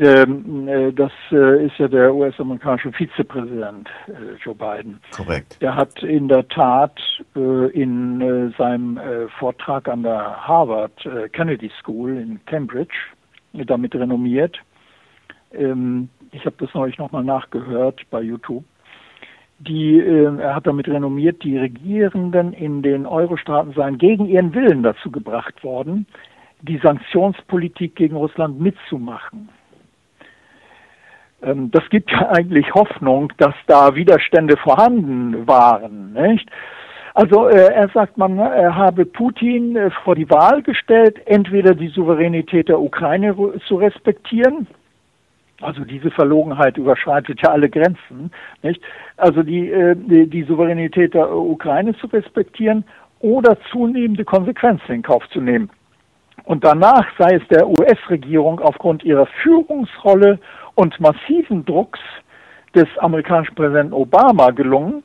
[0.00, 4.98] Ähm, äh, das äh, ist ja der US-amerikanische Vizepräsident äh, Joe Biden.
[5.12, 5.56] Korrekt.
[5.60, 6.98] Der hat in der Tat
[7.36, 8.98] äh, in äh, seinem
[9.38, 12.94] Vortrag an der Harvard Kennedy School in Cambridge
[13.52, 14.58] damit renommiert,
[15.52, 18.64] ähm, ich habe das neulich nochmal nachgehört bei YouTube,
[19.58, 24.82] die, äh, er hat damit renommiert, die Regierenden in den Euro-Staaten seien gegen ihren Willen
[24.82, 26.06] dazu gebracht worden,
[26.60, 29.48] die Sanktionspolitik gegen Russland mitzumachen.
[31.42, 36.50] Ähm, das gibt ja eigentlich Hoffnung, dass da Widerstände vorhanden waren, nicht?
[37.14, 41.88] Also äh, er sagt, man er habe Putin äh, vor die Wahl gestellt, entweder die
[41.88, 43.36] Souveränität der Ukraine
[43.68, 44.66] zu respektieren,
[45.64, 48.30] also diese Verlogenheit überschreitet ja alle Grenzen,
[48.62, 48.80] nicht?
[49.16, 52.84] Also die, äh, die, die Souveränität der Ukraine zu respektieren
[53.20, 55.70] oder zunehmende Konsequenzen in Kauf zu nehmen.
[56.44, 60.38] Und danach sei es der US-Regierung aufgrund ihrer Führungsrolle
[60.74, 62.00] und massiven Drucks
[62.74, 65.02] des amerikanischen Präsidenten Obama gelungen,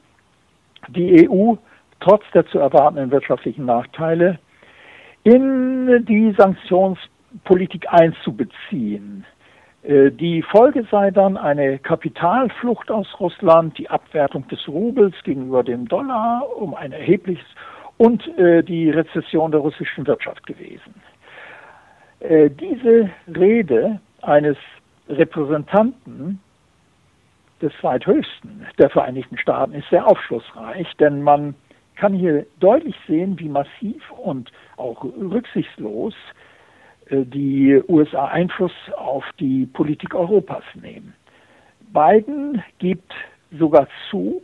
[0.89, 1.55] die EU
[2.01, 4.39] trotz der zu erwartenden wirtschaftlichen Nachteile
[5.23, 9.25] in die Sanktionspolitik einzubeziehen.
[9.83, 15.87] Äh, die Folge sei dann eine Kapitalflucht aus Russland, die Abwertung des Rubels gegenüber dem
[15.87, 17.47] Dollar um ein erhebliches
[17.97, 20.93] und äh, die Rezession der russischen Wirtschaft gewesen.
[22.19, 24.57] Äh, diese Rede eines
[25.07, 26.39] Repräsentanten
[27.61, 31.55] des zweithöchsten der Vereinigten Staaten ist sehr aufschlussreich, denn man
[31.95, 36.48] kann hier deutlich sehen, wie massiv und auch rücksichtslos äh,
[37.11, 41.13] die USA Einfluss auf die Politik Europas nehmen.
[41.93, 43.13] Biden gibt
[43.57, 44.41] sogar zu,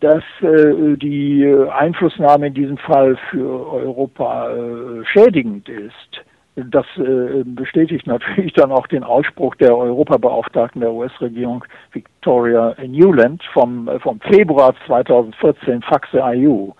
[0.00, 6.24] dass äh, die Einflussnahme in diesem Fall für Europa äh, schädigend ist.
[6.56, 13.88] Das äh, bestätigt natürlich dann auch den Ausspruch der Europabeauftragten der US-Regierung Victoria Newland vom,
[13.88, 16.72] äh, vom Februar 2014, Faxe IU.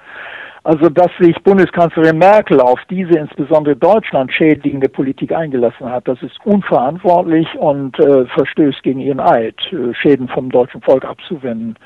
[0.63, 6.39] Also, dass sich Bundeskanzlerin Merkel auf diese insbesondere Deutschland schädigende Politik eingelassen hat, das ist
[6.45, 11.77] unverantwortlich und äh, verstößt gegen ihren Eid, äh, Schäden vom deutschen Volk abzuwenden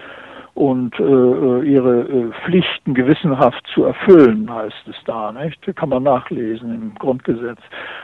[0.55, 5.33] und äh, äh, ihre äh, Pflichten gewissenhaft zu erfüllen, heißt es da.
[5.33, 5.61] Nicht?
[5.77, 7.59] Kann man nachlesen im Grundgesetz.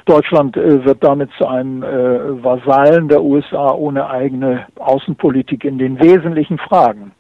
[0.04, 6.00] Deutschland äh, wird damit zu einem äh, Vasallen der USA ohne eigene Außenpolitik in den
[6.00, 7.12] wesentlichen Fragen.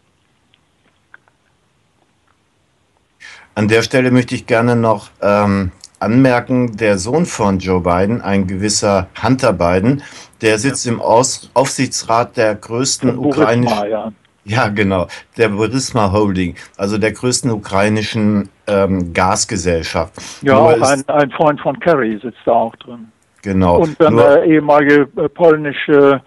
[3.60, 8.46] An der Stelle möchte ich gerne noch ähm, anmerken, der Sohn von Joe Biden, ein
[8.46, 10.02] gewisser Hunter Biden,
[10.40, 13.90] der sitzt im Aus Aufsichtsrat der größten ukrainischen.
[13.90, 14.12] Ja.
[14.44, 15.08] Ja, genau.
[15.36, 20.14] Der Burisma Holding, also der größten ukrainischen ähm, Gasgesellschaft.
[20.40, 23.12] Ja, auch ein, ein, Freund von Kerry sitzt da auch drin.
[23.42, 23.80] Genau.
[23.80, 26.22] Und dann der ehemalige äh, polnische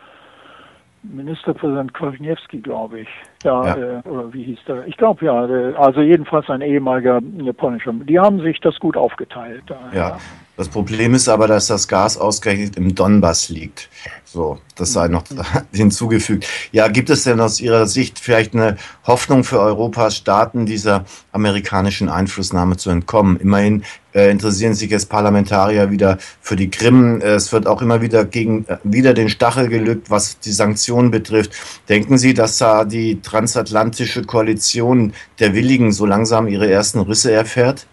[1.04, 3.08] Ministerpräsident Kwasniewski, glaube ich.
[3.44, 4.00] Ja, ja.
[4.00, 4.88] Äh, oder wie hieß der?
[4.88, 7.94] Ich glaube ja, der, also jedenfalls ein ehemaliger äh, polnischer.
[7.94, 9.64] Die haben sich das gut aufgeteilt.
[9.70, 9.90] ja.
[9.94, 10.18] ja.
[10.56, 13.90] Das Problem ist aber, dass das Gas ausgerechnet im Donbass liegt.
[14.34, 15.26] So, das sei noch
[15.72, 16.48] hinzugefügt.
[16.72, 22.10] Ja, gibt es denn aus Ihrer Sicht vielleicht eine Hoffnung für Europas Staaten, dieser amerikanischen
[22.10, 23.38] Einflussnahme zu entkommen?
[23.38, 23.84] Immerhin
[24.16, 27.22] äh, interessieren sich jetzt Parlamentarier wieder für die Krim.
[27.22, 31.52] Es wird auch immer wieder gegen äh, wieder den Stachel gelückt, was die Sanktionen betrifft.
[31.88, 37.86] Denken Sie, dass da die transatlantische Koalition der Willigen so langsam ihre ersten Risse erfährt?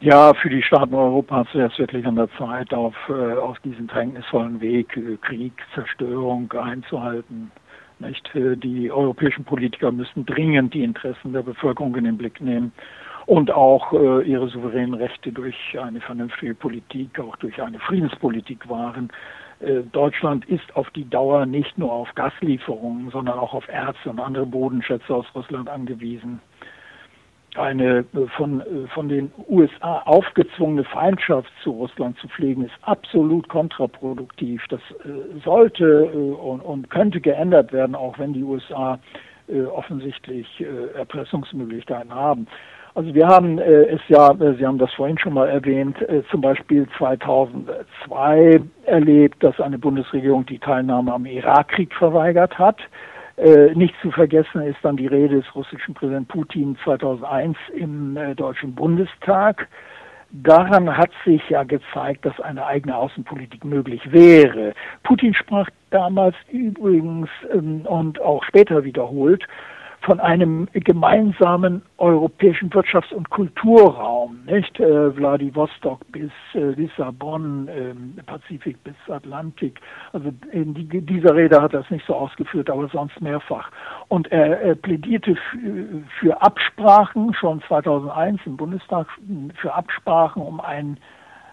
[0.00, 3.88] Ja, für die Staaten Europas wäre es wirklich an der Zeit, auf, äh, auf diesen
[3.88, 7.50] drängnisvollen Weg äh, Krieg, Zerstörung einzuhalten.
[7.98, 8.32] Nicht?
[8.36, 12.70] Äh, die europäischen Politiker müssen dringend die Interessen der Bevölkerung in den Blick nehmen
[13.26, 19.10] und auch äh, ihre souveränen Rechte durch eine vernünftige Politik, auch durch eine Friedenspolitik wahren.
[19.58, 24.20] Äh, Deutschland ist auf die Dauer nicht nur auf Gaslieferungen, sondern auch auf Erze und
[24.20, 26.40] andere Bodenschätze aus Russland angewiesen
[27.58, 33.48] eine äh, von, äh, von den USA aufgezwungene Feindschaft zu Russland zu pflegen, ist absolut
[33.48, 34.62] kontraproduktiv.
[34.68, 38.98] Das äh, sollte und, und, könnte geändert werden, auch wenn die USA
[39.72, 40.62] offensichtlich
[40.94, 42.46] Erpressungsmöglichkeiten haben.
[42.94, 45.96] Also wir haben es ja, Sie haben das vorhin schon mal erwähnt,
[46.30, 52.76] zum Beispiel 2002 erlebt, dass eine Bundesregierung die Teilnahme am Irakkrieg verweigert hat.
[53.38, 58.34] Äh, nicht zu vergessen ist dann die Rede des russischen Präsidenten Putin 2001 im äh,
[58.34, 59.68] Deutschen Bundestag.
[60.30, 64.74] Daran hat sich ja gezeigt, dass eine eigene Außenpolitik möglich wäre.
[65.04, 69.44] Putin sprach damals übrigens ähm, und auch später wiederholt
[70.00, 74.78] von einem gemeinsamen europäischen Wirtschafts- und Kulturraum, nicht?
[74.78, 79.80] Äh, Vladivostok bis äh, Lissabon, äh, Pazifik bis Atlantik.
[80.12, 83.70] Also in die, dieser Rede hat er es nicht so ausgeführt, aber sonst mehrfach.
[84.08, 85.36] Und er, er plädierte
[86.20, 89.08] für, Absprachen schon 2001 im Bundestag
[89.56, 90.98] für Absprachen, um einen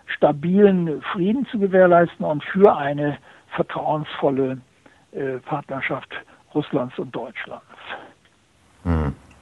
[0.05, 3.17] stabilen Frieden zu gewährleisten und für eine
[3.55, 4.61] vertrauensvolle
[5.11, 6.09] äh, Partnerschaft
[6.53, 7.65] Russlands und Deutschlands.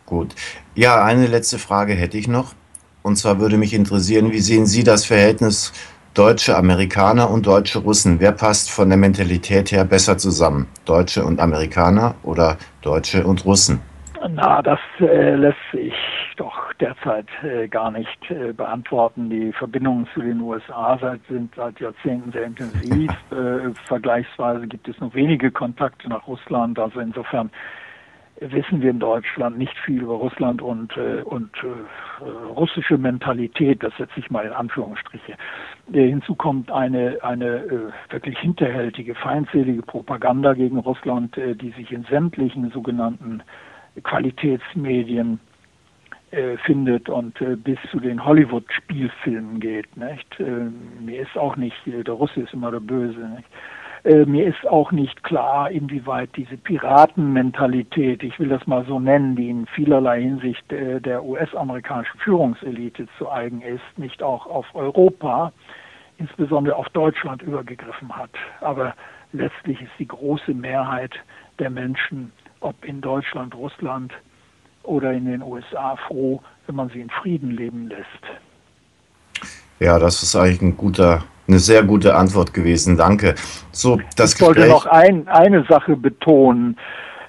[0.06, 0.36] Gut.
[0.76, 2.54] Ja, eine letzte Frage hätte ich noch.
[3.02, 5.74] Und zwar würde mich interessieren, wie sehen Sie das Verhältnis
[6.14, 8.20] deutsche Amerikaner und deutsche Russen?
[8.20, 10.68] Wer passt von der Mentalität her besser zusammen?
[10.86, 13.82] Deutsche und Amerikaner oder Deutsche und Russen?
[14.30, 15.94] Na, das äh, lässt sich
[16.38, 19.30] doch derzeit äh, gar nicht äh, beantworten.
[19.30, 23.12] Die Verbindungen zu den USA seit, sind seit Jahrzehnten sehr intensiv.
[23.34, 26.78] Äh, vergleichsweise gibt es nur wenige Kontakte nach Russland.
[26.78, 27.50] Also insofern
[28.52, 33.96] wissen wir in Deutschland nicht viel über Russland und, äh, und äh, russische Mentalität, das
[33.98, 35.34] setze ich mal in Anführungsstriche.
[35.94, 37.80] Äh, hinzu kommt eine, eine äh,
[38.12, 43.42] wirklich hinterhältige, feindselige Propaganda gegen Russland, äh, die sich in sämtlichen sogenannten
[44.04, 45.40] Qualitätsmedien
[46.32, 49.96] äh, findet und bis zu den Hollywood-Spielfilmen geht.
[49.96, 50.40] Nicht?
[50.40, 53.20] Mir ist auch nicht, der Russe ist immer der Böse.
[53.20, 53.48] Nicht?
[54.04, 59.36] Äh, mir ist auch nicht klar, inwieweit diese Piratenmentalität, ich will das mal so nennen,
[59.38, 65.54] die in vielerlei Hinsicht äh, der US-amerikanischen Führungselite zu eigen ist, nicht auch auf Europa,
[66.18, 68.32] insbesondere auf Deutschland übergegriffen hat.
[68.60, 68.94] Aber
[69.32, 71.14] letztlich ist die große Mehrheit
[71.60, 74.12] der Menschen, ob in Deutschland, Russland
[74.84, 79.48] oder in den USA, froh, wenn man sie in Frieden leben lässt.
[79.80, 81.24] Ja, das ist eigentlich ein guter
[81.54, 83.36] eine sehr gute Antwort gewesen, danke.
[83.72, 86.78] So, das ich wollte Gespräch noch ein, eine Sache betonen.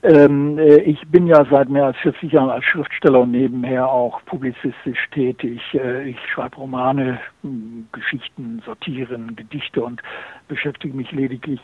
[0.02, 4.24] Ähm, äh, ich bin ja seit mehr als 40 Jahren als Schriftsteller und nebenher auch
[4.24, 5.60] publizistisch tätig.
[5.74, 10.02] Äh, ich schreibe Romane, hm, Geschichten, Sortieren, Gedichte und
[10.48, 11.60] beschäftige mich lediglich,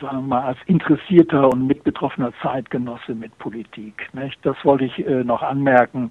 [0.00, 4.08] sagen wir mal, als interessierter und mitbetroffener Zeitgenosse mit Politik.
[4.12, 4.38] Nicht?
[4.42, 6.10] Das wollte ich äh, noch anmerken.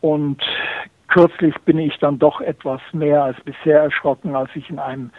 [0.00, 0.42] Und
[1.10, 5.10] Kürzlich bin ich dann doch etwas mehr als bisher erschrocken, als ich in einem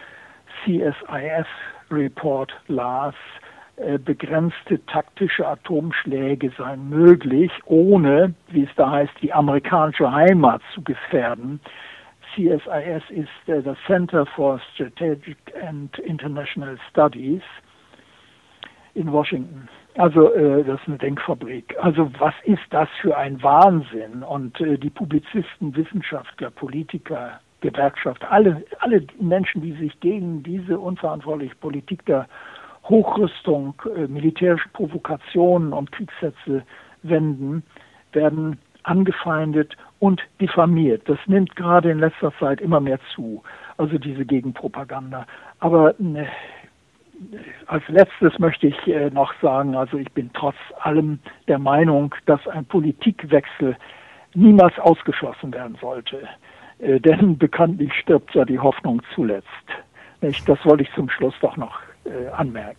[0.64, 3.14] CSIS-Report las,
[3.76, 10.82] äh, begrenzte taktische Atomschläge seien möglich, ohne, wie es da heißt, die amerikanische Heimat zu
[10.82, 11.60] gefährden.
[12.34, 17.42] CSIS ist äh, das Center for Strategic and International Studies
[18.94, 19.68] in Washington.
[19.96, 21.76] Also äh, das ist eine Denkfabrik.
[21.80, 24.22] Also was ist das für ein Wahnsinn?
[24.22, 31.54] Und äh, die Publizisten, Wissenschaftler, Politiker, Gewerkschaft, alle, alle Menschen, die sich gegen diese unverantwortliche
[31.56, 32.26] Politik der
[32.84, 36.62] Hochrüstung, äh, militärische Provokationen und Kriegssätze
[37.02, 37.62] wenden,
[38.12, 41.08] werden angefeindet und diffamiert.
[41.08, 43.42] Das nimmt gerade in letzter Zeit immer mehr zu,
[43.76, 45.26] also diese Gegenpropaganda.
[45.60, 46.26] Aber äh,
[47.66, 51.18] als letztes möchte ich äh, noch sagen, also ich bin trotz allem
[51.48, 53.76] der Meinung, dass ein Politikwechsel
[54.34, 56.28] niemals ausgeschlossen werden sollte.
[56.78, 59.46] Äh, denn bekanntlich stirbt ja die Hoffnung zuletzt.
[60.20, 62.76] Das wollte ich zum Schluss doch noch äh, anmerken.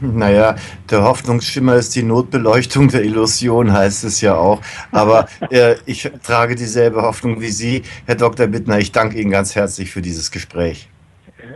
[0.00, 0.56] Naja,
[0.90, 4.60] der Hoffnungsschimmer ist die Notbeleuchtung der Illusion, heißt es ja auch.
[4.92, 8.46] Aber äh, ich trage dieselbe Hoffnung wie Sie, Herr Dr.
[8.46, 8.78] Bittner.
[8.78, 10.88] Ich danke Ihnen ganz herzlich für dieses Gespräch.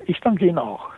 [0.06, 0.89] Ich danke Ihnen auch.